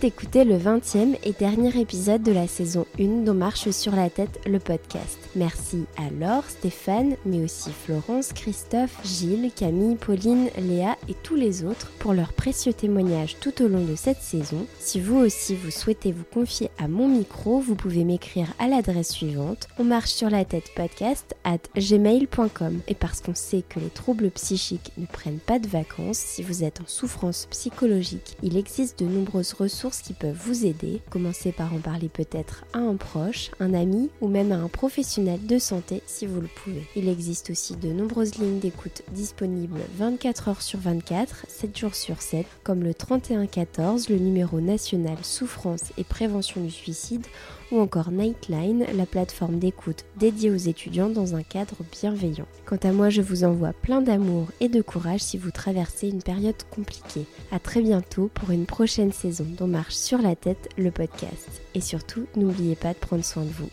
[0.01, 4.39] d'écouter le 20e et dernier épisode de la saison 1 dont Marche sur la tête
[4.47, 5.19] le podcast.
[5.35, 11.63] Merci à Laure, Stéphane, mais aussi Florence, Christophe, Gilles, Camille, Pauline, Léa et tous les
[11.63, 14.65] autres pour leurs précieux témoignages tout au long de cette saison.
[14.79, 19.11] Si vous aussi vous souhaitez vous confier à mon micro, vous pouvez m'écrire à l'adresse
[19.11, 22.79] suivante on marche sur la tête podcast at gmail.com.
[22.87, 26.63] Et parce qu'on sait que les troubles psychiques ne prennent pas de vacances, si vous
[26.63, 31.01] êtes en souffrance psychologique, il existe de nombreuses ressources qui peuvent vous aider.
[31.09, 35.45] Commencez par en parler peut-être à un proche, un ami ou même à un professionnel
[35.45, 36.83] de santé si vous le pouvez.
[36.95, 42.21] Il existe aussi de nombreuses lignes d'écoute disponibles 24 heures sur 24, 7 jours sur
[42.21, 47.25] 7, comme le 3114, le numéro national souffrance et prévention du suicide,
[47.71, 52.47] ou encore Nightline, la plateforme d'écoute dédiée aux étudiants dans un cadre bienveillant.
[52.65, 56.21] Quant à moi, je vous envoie plein d'amour et de courage si vous traversez une
[56.21, 57.25] période compliquée.
[57.51, 61.61] À très bientôt pour une prochaine saison d'On marche sur la tête, le podcast.
[61.73, 63.69] Et surtout, n'oubliez pas de prendre soin de vous.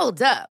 [0.00, 0.59] Hold up.